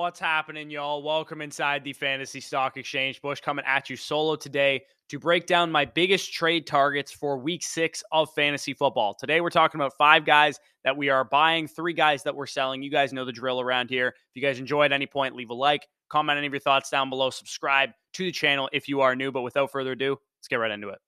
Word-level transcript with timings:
What's 0.00 0.18
happening, 0.18 0.70
y'all? 0.70 1.02
Welcome 1.02 1.42
inside 1.42 1.84
the 1.84 1.92
Fantasy 1.92 2.40
Stock 2.40 2.78
Exchange. 2.78 3.20
Bush 3.20 3.42
coming 3.42 3.66
at 3.66 3.90
you 3.90 3.96
solo 3.96 4.34
today 4.34 4.80
to 5.10 5.18
break 5.18 5.46
down 5.46 5.70
my 5.70 5.84
biggest 5.84 6.32
trade 6.32 6.66
targets 6.66 7.12
for 7.12 7.36
week 7.36 7.62
six 7.62 8.02
of 8.10 8.32
fantasy 8.32 8.72
football. 8.72 9.12
Today, 9.12 9.42
we're 9.42 9.50
talking 9.50 9.78
about 9.78 9.92
five 9.98 10.24
guys 10.24 10.58
that 10.84 10.96
we 10.96 11.10
are 11.10 11.22
buying, 11.22 11.68
three 11.68 11.92
guys 11.92 12.22
that 12.22 12.34
we're 12.34 12.46
selling. 12.46 12.82
You 12.82 12.90
guys 12.90 13.12
know 13.12 13.26
the 13.26 13.30
drill 13.30 13.60
around 13.60 13.90
here. 13.90 14.08
If 14.08 14.36
you 14.36 14.40
guys 14.40 14.58
enjoy 14.58 14.86
at 14.86 14.92
any 14.92 15.06
point, 15.06 15.36
leave 15.36 15.50
a 15.50 15.54
like, 15.54 15.86
comment 16.08 16.38
any 16.38 16.46
of 16.46 16.54
your 16.54 16.60
thoughts 16.60 16.88
down 16.88 17.10
below, 17.10 17.28
subscribe 17.28 17.90
to 18.14 18.24
the 18.24 18.32
channel 18.32 18.70
if 18.72 18.88
you 18.88 19.02
are 19.02 19.14
new. 19.14 19.30
But 19.30 19.42
without 19.42 19.70
further 19.70 19.92
ado, 19.92 20.18
let's 20.38 20.48
get 20.48 20.56
right 20.56 20.70
into 20.70 20.88
it. 20.88 20.98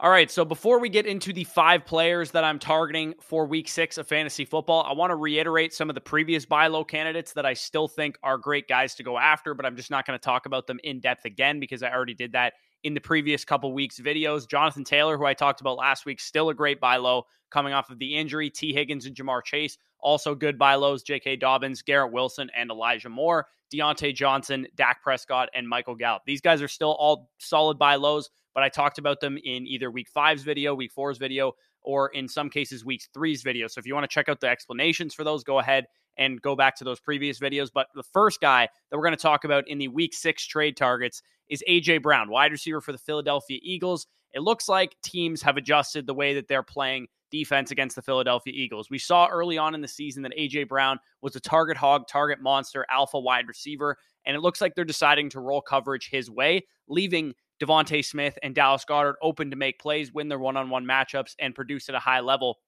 All 0.00 0.10
right, 0.10 0.30
so 0.30 0.44
before 0.44 0.78
we 0.78 0.88
get 0.88 1.06
into 1.06 1.32
the 1.32 1.42
five 1.42 1.84
players 1.84 2.30
that 2.30 2.44
I'm 2.44 2.60
targeting 2.60 3.14
for 3.20 3.46
week 3.46 3.66
six 3.66 3.98
of 3.98 4.06
fantasy 4.06 4.44
football, 4.44 4.86
I 4.88 4.92
want 4.92 5.10
to 5.10 5.16
reiterate 5.16 5.74
some 5.74 5.88
of 5.88 5.96
the 5.96 6.00
previous 6.00 6.46
buy 6.46 6.68
low 6.68 6.84
candidates 6.84 7.32
that 7.32 7.44
I 7.44 7.54
still 7.54 7.88
think 7.88 8.16
are 8.22 8.38
great 8.38 8.68
guys 8.68 8.94
to 8.94 9.02
go 9.02 9.18
after, 9.18 9.54
but 9.54 9.66
I'm 9.66 9.74
just 9.74 9.90
not 9.90 10.06
going 10.06 10.16
to 10.16 10.24
talk 10.24 10.46
about 10.46 10.68
them 10.68 10.78
in 10.84 11.00
depth 11.00 11.24
again 11.24 11.58
because 11.58 11.82
I 11.82 11.90
already 11.90 12.14
did 12.14 12.30
that 12.30 12.52
in 12.84 12.94
the 12.94 13.00
previous 13.00 13.44
couple 13.44 13.72
weeks 13.72 13.98
videos. 13.98 14.48
Jonathan 14.48 14.84
Taylor, 14.84 15.18
who 15.18 15.24
I 15.24 15.34
talked 15.34 15.60
about 15.60 15.78
last 15.78 16.06
week, 16.06 16.20
still 16.20 16.48
a 16.48 16.54
great 16.54 16.78
buy 16.78 16.98
low 16.98 17.24
coming 17.50 17.72
off 17.72 17.90
of 17.90 17.98
the 17.98 18.16
injury. 18.16 18.50
Tee 18.50 18.72
Higgins 18.72 19.04
and 19.04 19.16
Ja'Marr 19.16 19.42
Chase, 19.42 19.78
also 19.98 20.32
good 20.32 20.58
buy 20.58 20.76
lows. 20.76 21.02
J.K. 21.02 21.34
Dobbins, 21.36 21.82
Garrett 21.82 22.12
Wilson, 22.12 22.50
and 22.56 22.70
Elijah 22.70 23.08
Moore. 23.08 23.48
Diontae 23.74 24.14
Johnson, 24.14 24.66
Dak 24.76 25.02
Prescott, 25.02 25.48
and 25.54 25.68
Michael 25.68 25.96
Gallup. 25.96 26.22
These 26.24 26.40
guys 26.40 26.62
are 26.62 26.68
still 26.68 26.92
all 26.92 27.30
solid 27.38 27.78
buy 27.78 27.96
lows 27.96 28.30
but 28.58 28.64
I 28.64 28.68
talked 28.68 28.98
about 28.98 29.20
them 29.20 29.38
in 29.44 29.68
either 29.68 29.88
week 29.88 30.08
five's 30.08 30.42
video, 30.42 30.74
week 30.74 30.90
four's 30.90 31.16
video, 31.16 31.52
or 31.80 32.08
in 32.08 32.26
some 32.26 32.50
cases, 32.50 32.84
week 32.84 33.06
three's 33.14 33.40
video. 33.40 33.68
So 33.68 33.78
if 33.78 33.86
you 33.86 33.94
want 33.94 34.02
to 34.02 34.12
check 34.12 34.28
out 34.28 34.40
the 34.40 34.48
explanations 34.48 35.14
for 35.14 35.22
those, 35.22 35.44
go 35.44 35.60
ahead 35.60 35.86
and 36.16 36.42
go 36.42 36.56
back 36.56 36.74
to 36.78 36.84
those 36.84 36.98
previous 36.98 37.38
videos. 37.38 37.68
But 37.72 37.86
the 37.94 38.02
first 38.02 38.40
guy 38.40 38.68
that 38.90 38.96
we're 38.96 39.04
going 39.04 39.16
to 39.16 39.22
talk 39.22 39.44
about 39.44 39.68
in 39.68 39.78
the 39.78 39.86
week 39.86 40.12
six 40.12 40.44
trade 40.44 40.76
targets 40.76 41.22
is 41.48 41.62
AJ 41.68 42.02
Brown, 42.02 42.30
wide 42.30 42.50
receiver 42.50 42.80
for 42.80 42.90
the 42.90 42.98
Philadelphia 42.98 43.60
Eagles. 43.62 44.08
It 44.32 44.40
looks 44.40 44.68
like 44.68 44.96
teams 45.04 45.40
have 45.42 45.56
adjusted 45.56 46.08
the 46.08 46.14
way 46.14 46.34
that 46.34 46.48
they're 46.48 46.64
playing 46.64 47.06
defense 47.30 47.70
against 47.70 47.94
the 47.94 48.02
Philadelphia 48.02 48.54
Eagles. 48.56 48.90
We 48.90 48.98
saw 48.98 49.28
early 49.28 49.56
on 49.56 49.72
in 49.76 49.82
the 49.82 49.86
season 49.86 50.24
that 50.24 50.36
AJ 50.36 50.66
Brown 50.66 50.98
was 51.22 51.36
a 51.36 51.40
target 51.40 51.76
hog, 51.76 52.08
target 52.08 52.40
monster, 52.42 52.84
alpha 52.90 53.20
wide 53.20 53.46
receiver, 53.46 53.96
and 54.26 54.34
it 54.34 54.40
looks 54.40 54.60
like 54.60 54.74
they're 54.74 54.84
deciding 54.84 55.30
to 55.30 55.40
roll 55.40 55.60
coverage 55.60 56.10
his 56.10 56.28
way, 56.28 56.66
leaving 56.88 57.34
DeVonta 57.60 58.04
Smith 58.04 58.38
and 58.42 58.54
Dallas 58.54 58.84
Goedert 58.84 59.14
open 59.22 59.50
to 59.50 59.56
make 59.56 59.80
plays, 59.80 60.12
win 60.12 60.28
their 60.28 60.38
one 60.38 60.56
on 60.56 60.70
one 60.70 60.84
matchups, 60.84 61.34
and 61.38 61.54
produce 61.54 61.88
at 61.88 61.94
a 61.94 62.00
high 62.00 62.20
level 62.20 62.58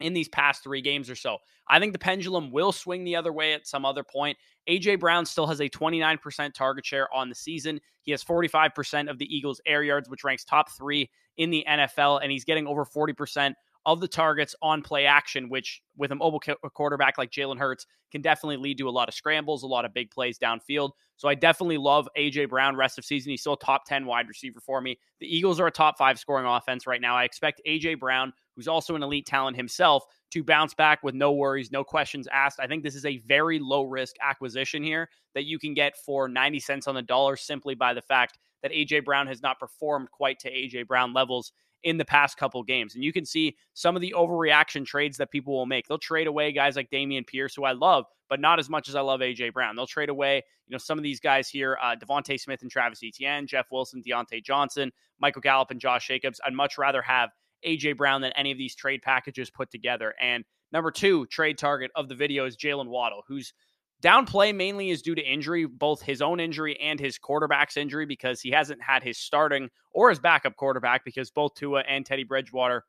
in 0.00 0.12
these 0.12 0.28
past 0.28 0.62
three 0.62 0.80
games 0.80 1.08
or 1.08 1.14
so. 1.14 1.38
I 1.68 1.78
think 1.78 1.92
the 1.92 1.98
pendulum 1.98 2.50
will 2.50 2.72
swing 2.72 3.04
the 3.04 3.16
other 3.16 3.32
way 3.32 3.54
at 3.54 3.66
some 3.66 3.84
other 3.84 4.02
point. 4.02 4.36
AJ 4.68 5.00
Brown 5.00 5.26
still 5.26 5.46
has 5.46 5.60
a 5.60 5.68
29% 5.68 6.54
target 6.54 6.84
share 6.84 7.12
on 7.14 7.28
the 7.28 7.34
season. 7.34 7.80
He 8.02 8.10
has 8.10 8.24
45% 8.24 9.10
of 9.10 9.18
the 9.18 9.34
Eagles' 9.34 9.60
air 9.66 9.82
yards, 9.82 10.08
which 10.08 10.24
ranks 10.24 10.44
top 10.44 10.70
three 10.70 11.10
in 11.36 11.50
the 11.50 11.64
NFL, 11.68 12.20
and 12.22 12.30
he's 12.30 12.44
getting 12.44 12.66
over 12.66 12.84
40% 12.84 13.54
of 13.84 14.00
the 14.00 14.08
targets 14.08 14.54
on 14.62 14.82
play 14.82 15.06
action, 15.06 15.48
which 15.48 15.82
with 15.96 16.12
a 16.12 16.14
mobile 16.14 16.40
quarterback 16.74 17.18
like 17.18 17.30
Jalen 17.30 17.58
Hurts 17.58 17.86
can 18.12 18.22
definitely 18.22 18.58
lead 18.58 18.78
to 18.78 18.88
a 18.88 18.90
lot 18.90 19.08
of 19.08 19.14
scrambles, 19.14 19.62
a 19.62 19.66
lot 19.66 19.84
of 19.84 19.94
big 19.94 20.10
plays 20.10 20.38
downfield. 20.38 20.90
So 21.16 21.28
I 21.28 21.34
definitely 21.34 21.78
love 21.78 22.08
AJ 22.16 22.48
Brown 22.50 22.76
rest 22.76 22.98
of 22.98 23.04
season. 23.04 23.30
He's 23.30 23.40
still 23.40 23.56
top 23.56 23.84
10 23.86 24.06
wide 24.06 24.28
receiver 24.28 24.60
for 24.60 24.80
me. 24.80 24.98
The 25.20 25.34
Eagles 25.34 25.58
are 25.58 25.66
a 25.66 25.72
top 25.72 25.98
five 25.98 26.18
scoring 26.18 26.46
offense 26.46 26.86
right 26.86 27.00
now. 27.00 27.16
I 27.16 27.24
expect 27.24 27.62
AJ 27.66 27.98
Brown, 27.98 28.32
who's 28.54 28.68
also 28.68 28.94
an 28.94 29.02
elite 29.02 29.26
talent 29.26 29.56
himself, 29.56 30.04
to 30.32 30.44
bounce 30.44 30.74
back 30.74 31.02
with 31.02 31.14
no 31.14 31.32
worries, 31.32 31.72
no 31.72 31.82
questions 31.84 32.28
asked. 32.32 32.60
I 32.60 32.66
think 32.66 32.82
this 32.82 32.94
is 32.94 33.04
a 33.04 33.18
very 33.18 33.58
low 33.58 33.84
risk 33.84 34.16
acquisition 34.22 34.82
here 34.82 35.08
that 35.34 35.44
you 35.44 35.58
can 35.58 35.74
get 35.74 35.96
for 35.96 36.28
90 36.28 36.60
cents 36.60 36.86
on 36.86 36.94
the 36.94 37.02
dollar 37.02 37.36
simply 37.36 37.74
by 37.74 37.94
the 37.94 38.02
fact 38.02 38.38
that 38.62 38.72
AJ 38.72 39.04
Brown 39.04 39.26
has 39.26 39.42
not 39.42 39.58
performed 39.58 40.10
quite 40.10 40.38
to 40.40 40.50
AJ 40.50 40.86
Brown 40.86 41.12
levels 41.12 41.52
in 41.84 41.96
the 41.96 42.04
past 42.04 42.36
couple 42.36 42.62
games. 42.62 42.94
And 42.94 43.02
you 43.02 43.12
can 43.12 43.24
see 43.24 43.56
some 43.74 43.96
of 43.96 44.02
the 44.02 44.14
overreaction 44.16 44.86
trades 44.86 45.16
that 45.16 45.30
people 45.30 45.52
will 45.52 45.66
make. 45.66 45.86
They'll 45.86 45.98
trade 45.98 46.26
away 46.26 46.52
guys 46.52 46.76
like 46.76 46.90
Dameon 46.90 47.26
Pierce, 47.26 47.54
who 47.54 47.64
I 47.64 47.72
love, 47.72 48.04
but 48.28 48.40
not 48.40 48.58
as 48.58 48.70
much 48.70 48.88
as 48.88 48.94
I 48.94 49.00
love 49.00 49.20
AJ 49.20 49.52
Brown. 49.52 49.74
They'll 49.74 49.86
trade 49.86 50.08
away, 50.08 50.42
you 50.66 50.72
know, 50.72 50.78
some 50.78 50.98
of 50.98 51.02
these 51.02 51.20
guys 51.20 51.48
here, 51.48 51.76
uh, 51.82 51.96
DeVonta 51.96 52.38
Smith 52.38 52.62
and 52.62 52.70
Travis 52.70 53.00
Etienne, 53.02 53.46
Jeff 53.46 53.66
Wilson, 53.70 54.02
Diontae 54.02 54.44
Johnson, 54.44 54.92
Michael 55.20 55.42
Gallup, 55.42 55.70
and 55.70 55.80
Josh 55.80 56.06
Jacobs. 56.06 56.40
I'd 56.44 56.52
much 56.52 56.78
rather 56.78 57.02
have 57.02 57.30
AJ 57.66 57.96
Brown 57.96 58.20
than 58.20 58.32
any 58.32 58.52
of 58.52 58.58
these 58.58 58.74
trade 58.74 59.02
packages 59.02 59.50
put 59.50 59.70
together. 59.70 60.14
And 60.20 60.44
number 60.72 60.90
two 60.90 61.26
trade 61.26 61.58
target 61.58 61.90
of 61.96 62.08
the 62.08 62.14
video 62.14 62.44
is 62.44 62.56
Jaylen 62.56 62.88
Waddle, 62.88 63.24
who's 63.26 63.52
Downplay 64.02 64.54
mainly 64.54 64.90
is 64.90 65.00
due 65.00 65.14
to 65.14 65.22
injury, 65.22 65.64
both 65.64 66.02
his 66.02 66.20
own 66.20 66.40
injury 66.40 66.78
and 66.80 66.98
his 66.98 67.18
quarterback's 67.18 67.76
injury, 67.76 68.04
because 68.04 68.40
he 68.40 68.50
hasn't 68.50 68.82
had 68.82 69.02
his 69.02 69.16
starting 69.16 69.70
or 69.92 70.10
his 70.10 70.18
backup 70.18 70.56
quarterback 70.56 71.04
because 71.04 71.30
both 71.30 71.54
Tua 71.54 71.84
and 71.88 72.04
Teddy 72.04 72.24
Bridgewater 72.24 72.84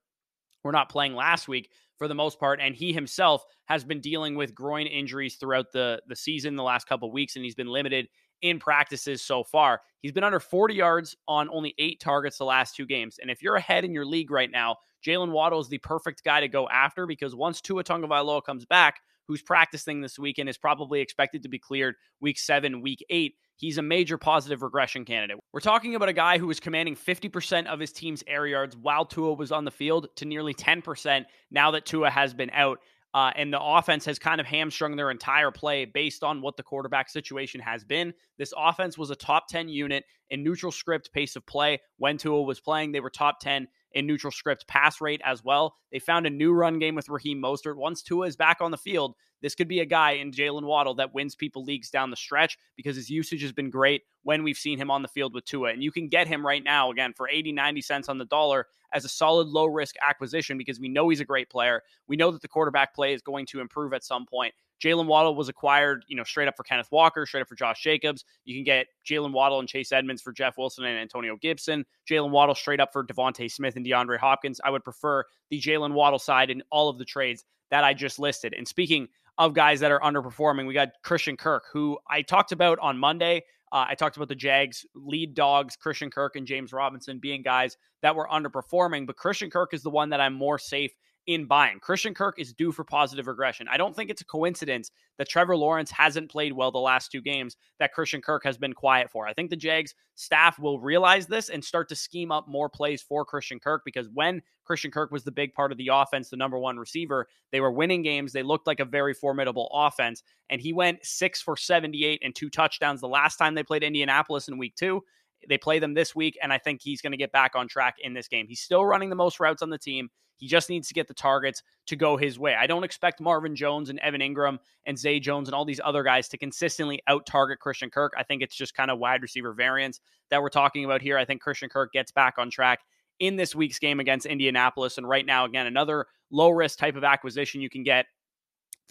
were 0.64 0.72
not 0.72 0.90
playing 0.90 1.14
last 1.14 1.48
week 1.48 1.70
for 1.98 2.08
the 2.08 2.16
most 2.16 2.40
part. 2.40 2.60
And 2.60 2.76
he 2.76 2.94
himself 2.94 3.46
has 3.66 3.84
been 3.84 4.02
dealing 4.02 4.36
with 4.36 4.56
groin 4.56 4.88
injuries 4.88 5.36
throughout 5.36 5.72
the, 5.72 6.02
the 6.08 6.16
season, 6.16 6.56
the 6.56 6.64
last 6.64 6.88
couple 6.88 7.12
weeks, 7.12 7.36
and 7.36 7.46
he's 7.46 7.56
been 7.56 7.68
limited 7.68 8.08
in 8.42 8.60
practices 8.60 9.22
so 9.22 9.44
far. 9.44 9.82
He's 10.02 10.12
been 10.12 10.24
under 10.24 10.40
40 10.40 10.74
yards 10.74 11.16
on 11.28 11.48
only 11.50 11.76
eight 11.78 12.00
targets 12.00 12.40
the 12.40 12.46
last 12.46 12.76
two 12.76 12.88
games. 12.88 13.20
And 13.22 13.30
if 13.30 13.42
you're 13.42 13.56
ahead 13.56 13.86
in 13.86 13.94
your 13.94 14.06
league 14.06 14.32
right 14.32 14.52
now, 14.52 14.78
Jaylen 15.06 15.32
Waddle 15.32 15.60
is 15.60 15.70
the 15.70 15.78
perfect 15.78 16.24
guy 16.24 16.40
to 16.40 16.48
go 16.48 16.68
after 16.70 17.06
because 17.06 17.36
once 17.36 17.62
Tua 17.62 17.84
Tagovailoa 17.84 18.44
comes 18.44 18.66
back, 18.66 19.00
who's 19.28 19.42
practicing 19.42 20.02
this 20.02 20.20
weekend, 20.20 20.50
is 20.50 20.58
probably 20.58 21.02
expected 21.02 21.44
to 21.44 21.50
be 21.50 21.60
cleared 21.60 21.96
week 22.20 22.40
seven, 22.40 22.82
week 22.82 23.04
eight. 23.10 23.36
He's 23.58 23.78
a 23.78 23.82
major 23.82 24.18
positive 24.18 24.62
regression 24.62 25.06
candidate. 25.06 25.38
We're 25.54 25.60
talking 25.60 25.96
about 25.96 26.10
a 26.10 26.14
guy 26.14 26.38
who 26.38 26.48
was 26.48 26.60
commanding 26.60 26.96
50% 26.96 27.68
of 27.68 27.80
his 27.80 27.92
team's 27.92 28.24
air 28.28 28.48
yards 28.48 28.76
while 28.76 29.06
Tua 29.06 29.34
was 29.34 29.52
on 29.52 29.64
the 29.66 29.72
field 29.72 30.08
to 30.18 30.26
nearly 30.26 30.54
10% 30.54 31.26
now 31.52 31.72
that 31.72 31.86
Tua 31.86 32.10
has 32.10 32.34
been 32.34 32.50
out. 32.52 32.80
Uh, 33.14 33.32
and 33.36 33.54
the 33.54 33.62
offense 33.62 34.06
has 34.06 34.18
kind 34.18 34.42
of 34.42 34.48
hamstrung 34.48 34.96
their 34.96 35.12
entire 35.12 35.52
play 35.52 35.86
based 35.86 36.24
on 36.24 36.42
what 36.42 36.58
the 36.58 36.64
quarterback 36.64 37.10
situation 37.10 37.62
has 37.62 37.84
been. 37.84 38.12
This 38.40 38.54
offense 38.58 38.98
was 38.98 39.12
a 39.12 39.16
top 39.16 39.48
10 39.48 39.70
unit 39.70 40.04
in 40.32 40.44
neutral 40.44 40.72
script 40.72 41.12
pace 41.14 41.36
of 41.36 41.46
play 41.46 41.80
when 41.98 42.18
Tua 42.18 42.42
was 42.42 42.60
playing. 42.60 42.92
They 42.92 43.02
were 43.02 43.12
top 43.12 43.40
10 43.40 43.68
in 43.94 44.08
neutral 44.08 44.32
script 44.32 44.68
pass 44.68 45.02
rate 45.02 45.22
as 45.24 45.44
well. 45.44 45.76
They 45.92 46.00
found 46.00 46.26
a 46.26 46.30
new 46.30 46.52
run 46.52 46.80
game 46.80 46.96
with 46.96 47.10
Raheem 47.10 47.42
Mostert. 47.42 47.76
Once 47.76 48.02
Tua 48.02 48.28
is 48.28 48.36
back 48.36 48.58
on 48.62 48.72
the 48.72 48.78
field, 48.78 49.16
this 49.42 49.56
could 49.56 49.68
be 49.68 49.82
a 49.82 49.86
guy 49.86 50.12
in 50.12 50.32
Jaylen 50.32 50.64
Waddle 50.64 50.96
that 50.96 51.14
wins 51.14 51.36
people 51.36 51.64
leagues 51.64 51.90
down 51.90 52.10
the 52.10 52.16
stretch 52.16 52.58
because 52.76 52.96
his 52.96 53.10
usage 53.10 53.42
has 53.42 53.52
been 53.52 53.70
great 53.70 54.04
when 54.24 54.42
we've 54.42 54.58
seen 54.58 54.80
him 54.80 54.90
on 54.90 55.02
the 55.02 55.08
field 55.08 55.34
with 55.34 55.46
Tua. 55.46 55.72
And 55.72 55.84
you 55.84 55.92
can 55.92 56.08
get 56.08 56.28
him 56.28 56.46
right 56.46 56.64
now, 56.64 56.92
again, 56.92 57.14
for 57.14 57.28
80, 57.28 57.52
90 57.52 57.82
cents 57.82 58.10
on 58.10 58.18
the 58.18 58.26
dollar 58.26 58.68
as 58.94 59.04
a 59.04 59.10
solid 59.10 59.48
low 59.48 59.66
risk 59.66 59.96
acquisition 60.02 60.58
because 60.58 60.80
we 60.80 60.88
know 60.88 61.10
he's 61.10 61.20
a 61.20 61.26
great 61.26 61.50
player. 61.50 61.82
We 62.08 62.16
know 62.16 62.32
that 62.32 62.42
the 62.42 62.48
quarterback 62.48 62.96
play 62.96 63.14
is 63.14 63.22
going 63.22 63.46
to 63.48 63.60
improve 63.60 63.94
at 63.94 64.04
some 64.04 64.26
point. 64.26 64.54
Jaylen 64.82 65.08
Waddle 65.08 65.36
was 65.36 65.50
acquired, 65.50 66.06
you 66.08 66.16
know, 66.16 66.24
straight 66.24 66.48
up 66.48 66.56
for 66.58 66.64
Kenneth 66.64 66.90
Walker, 66.92 67.26
straight 67.26 67.42
up 67.42 67.48
for 67.48 67.56
Josh 67.56 67.82
Jacobs. 67.82 68.26
You 68.46 68.56
can 68.56 68.64
get 68.64 68.88
Jaylen 69.10 69.32
Waddle 69.32 69.60
and 69.60 69.68
Chase 69.68 69.92
Edmonds 69.92 70.22
for 70.22 70.32
Jeff 70.32 70.58
Wilson 70.58 70.86
and 70.86 70.98
Antonio 70.98 71.38
Gibson. 71.38 71.86
Jaylen 72.10 72.32
Waddle 72.32 72.56
straight 72.56 72.80
up 72.80 72.92
for 72.92 73.04
DeVonta 73.06 73.50
Smith 73.52 73.76
and 73.76 73.86
DeAndre 73.86 74.18
Hopkins. 74.18 74.60
I 74.64 74.70
would 74.70 74.84
prefer 74.84 75.24
the 75.50 75.60
Jaylen 75.60 75.94
Waddle 75.94 76.20
side 76.20 76.50
in 76.50 76.64
all 76.72 76.90
of 76.90 76.98
the 76.98 77.06
trades 77.06 77.44
that 77.72 77.84
I 77.84 77.94
just 77.94 78.20
listed. 78.20 78.54
And 78.56 78.68
speaking 78.68 79.08
of 79.38 79.54
guys 79.54 79.80
that 79.80 79.92
are 79.92 80.00
underperforming, 80.02 80.68
we 80.68 80.74
got 80.74 80.90
Christian 81.04 81.38
Kirk, 81.38 81.64
who 81.72 81.98
I 82.10 82.22
talked 82.22 82.52
about 82.52 82.78
on 82.80 82.98
Monday. 82.98 83.44
Uh, 83.72 83.86
I 83.90 83.96
talked 83.96 84.16
about 84.18 84.28
the 84.28 84.36
Jags 84.36 84.86
lead 84.94 85.34
dogs, 85.34 85.76
Christian 85.76 86.12
Kirk 86.12 86.36
and 86.36 86.46
James 86.46 86.72
Robinson 86.72 87.18
being 87.18 87.42
guys 87.42 87.76
that 88.04 88.16
were 88.16 88.28
underperforming, 88.28 89.08
but 89.08 89.18
Christian 89.18 89.50
Kirk 89.50 89.74
is 89.74 89.82
the 89.82 89.90
one 89.90 90.10
that 90.10 90.22
I'm 90.22 90.36
more 90.36 90.60
safe 90.60 90.94
in 91.28 91.46
buying. 91.46 91.80
Christian 91.80 92.14
Kirk 92.14 92.40
is 92.40 92.54
due 92.54 92.72
for 92.72 92.84
positive 92.84 93.28
regression. 93.28 93.68
I 93.70 93.78
don't 93.78 93.96
think 93.96 94.10
it's 94.10 94.22
a 94.22 94.26
coincidence 94.26 94.92
that 95.18 95.30
Trevor 95.30 95.56
Lawrence 95.56 95.92
hasn't 95.92 96.30
played 96.32 96.54
well 96.54 96.72
the 96.72 96.80
last 96.80 97.12
two 97.12 97.22
games 97.22 97.56
that 97.80 97.94
Christian 97.94 98.22
Kirk 98.22 98.44
has 98.44 98.58
been 98.58 98.74
quiet 98.74 99.10
for. 99.10 99.28
I 99.28 99.34
think 99.34 99.50
the 99.50 99.56
Jags 99.56 99.96
staff 100.16 100.60
will 100.60 100.80
realize 100.80 101.28
this 101.28 101.50
and 101.50 101.64
start 101.64 101.90
to 101.90 101.96
scheme 101.96 102.32
up 102.32 102.48
more 102.48 102.70
plays 102.70 103.02
for 103.02 103.26
Christian 103.26 103.60
Kirk 103.60 103.84
because 103.86 104.10
when 104.14 104.42
Christian 104.66 104.92
Kirk 104.92 105.12
was 105.12 105.24
the 105.24 105.32
big 105.32 105.54
part 105.54 105.72
of 105.72 105.78
the 105.78 105.90
offense, 105.94 106.30
the 106.30 106.38
number 106.38 106.58
one 106.58 106.78
receiver, 106.78 107.28
they 107.52 107.62
were 107.62 107.72
winning 107.72 108.02
games. 108.02 108.34
They 108.34 108.44
looked 108.44 108.68
like 108.68 108.80
a 108.80 108.86
very 108.86 109.14
formidable 109.14 109.70
offense. 109.74 110.24
And 110.50 110.62
he 110.62 110.74
went 110.74 111.06
six 111.06 111.42
for 111.42 111.56
78 111.56 112.22
and 112.24 112.36
two 112.36 112.50
touchdowns 112.50 113.02
the 113.02 113.08
last 113.08 113.38
time 113.38 113.56
they 113.56 113.64
played 113.64 113.84
Indianapolis 113.84 114.48
in 114.48 114.58
week 114.58 114.76
two 114.76 115.04
They 115.48 115.58
play 115.58 115.80
them 115.80 115.94
this 115.94 116.16
week, 116.16 116.38
and 116.42 116.52
I 116.52 116.58
think 116.58 116.82
he's 116.82 117.02
going 117.02 117.12
to 117.12 117.18
get 117.18 117.32
back 117.32 117.56
on 117.56 117.68
track 117.68 117.96
in 118.02 118.14
this 118.14 118.28
game. 118.28 118.48
He's 118.48 118.62
still 118.62 118.86
running 118.86 119.10
the 119.10 119.16
most 119.16 119.40
routes 119.40 119.62
on 119.62 119.70
the 119.70 119.78
team. 119.78 120.10
He 120.38 120.48
just 120.48 120.70
needs 120.70 120.88
to 120.88 120.94
get 120.94 121.08
the 121.08 121.14
targets 121.14 121.64
to 121.88 121.96
go 121.96 122.18
his 122.18 122.38
way. 122.38 122.56
I 122.56 122.68
don't 122.68 122.84
expect 122.84 123.22
Marvin 123.22 123.56
Jones 123.56 123.90
and 123.90 124.00
Evan 124.00 124.22
Engram 124.22 124.58
and 124.86 124.98
Zay 124.98 125.20
Jones 125.20 125.48
and 125.48 125.56
all 125.56 125.64
these 125.64 125.80
other 125.84 126.04
guys 126.04 126.28
to 126.30 126.38
consistently 126.38 127.02
out 127.08 127.26
target 127.26 127.60
Christian 127.60 127.90
Kirk. 127.90 128.14
I 128.18 128.24
think 128.24 128.42
it's 128.42 128.56
just 128.56 128.74
kind 128.74 128.92
of 128.92 129.00
wide 129.00 129.22
receiver 129.22 129.54
variance 129.54 130.00
that 130.30 130.42
we're 130.42 130.50
talking 130.50 130.86
about 130.86 131.02
here. 131.02 131.18
I 131.18 131.26
think 131.26 131.42
Christian 131.42 131.70
Kirk 131.70 131.94
gets 131.94 132.12
back 132.12 132.36
on 132.38 132.50
track 132.50 132.80
in 133.20 133.36
this 133.36 133.56
week's 133.56 133.80
game 133.80 134.00
against 134.00 134.26
Indianapolis. 134.26 134.98
And 134.98 135.08
right 135.08 135.26
now, 135.26 135.46
again, 135.46 135.68
another 135.68 136.08
low 136.32 136.50
risk 136.50 136.80
type 136.80 136.96
of 136.96 137.04
acquisition 137.04 137.62
you 137.62 137.70
can 137.70 137.84
get 137.84 138.08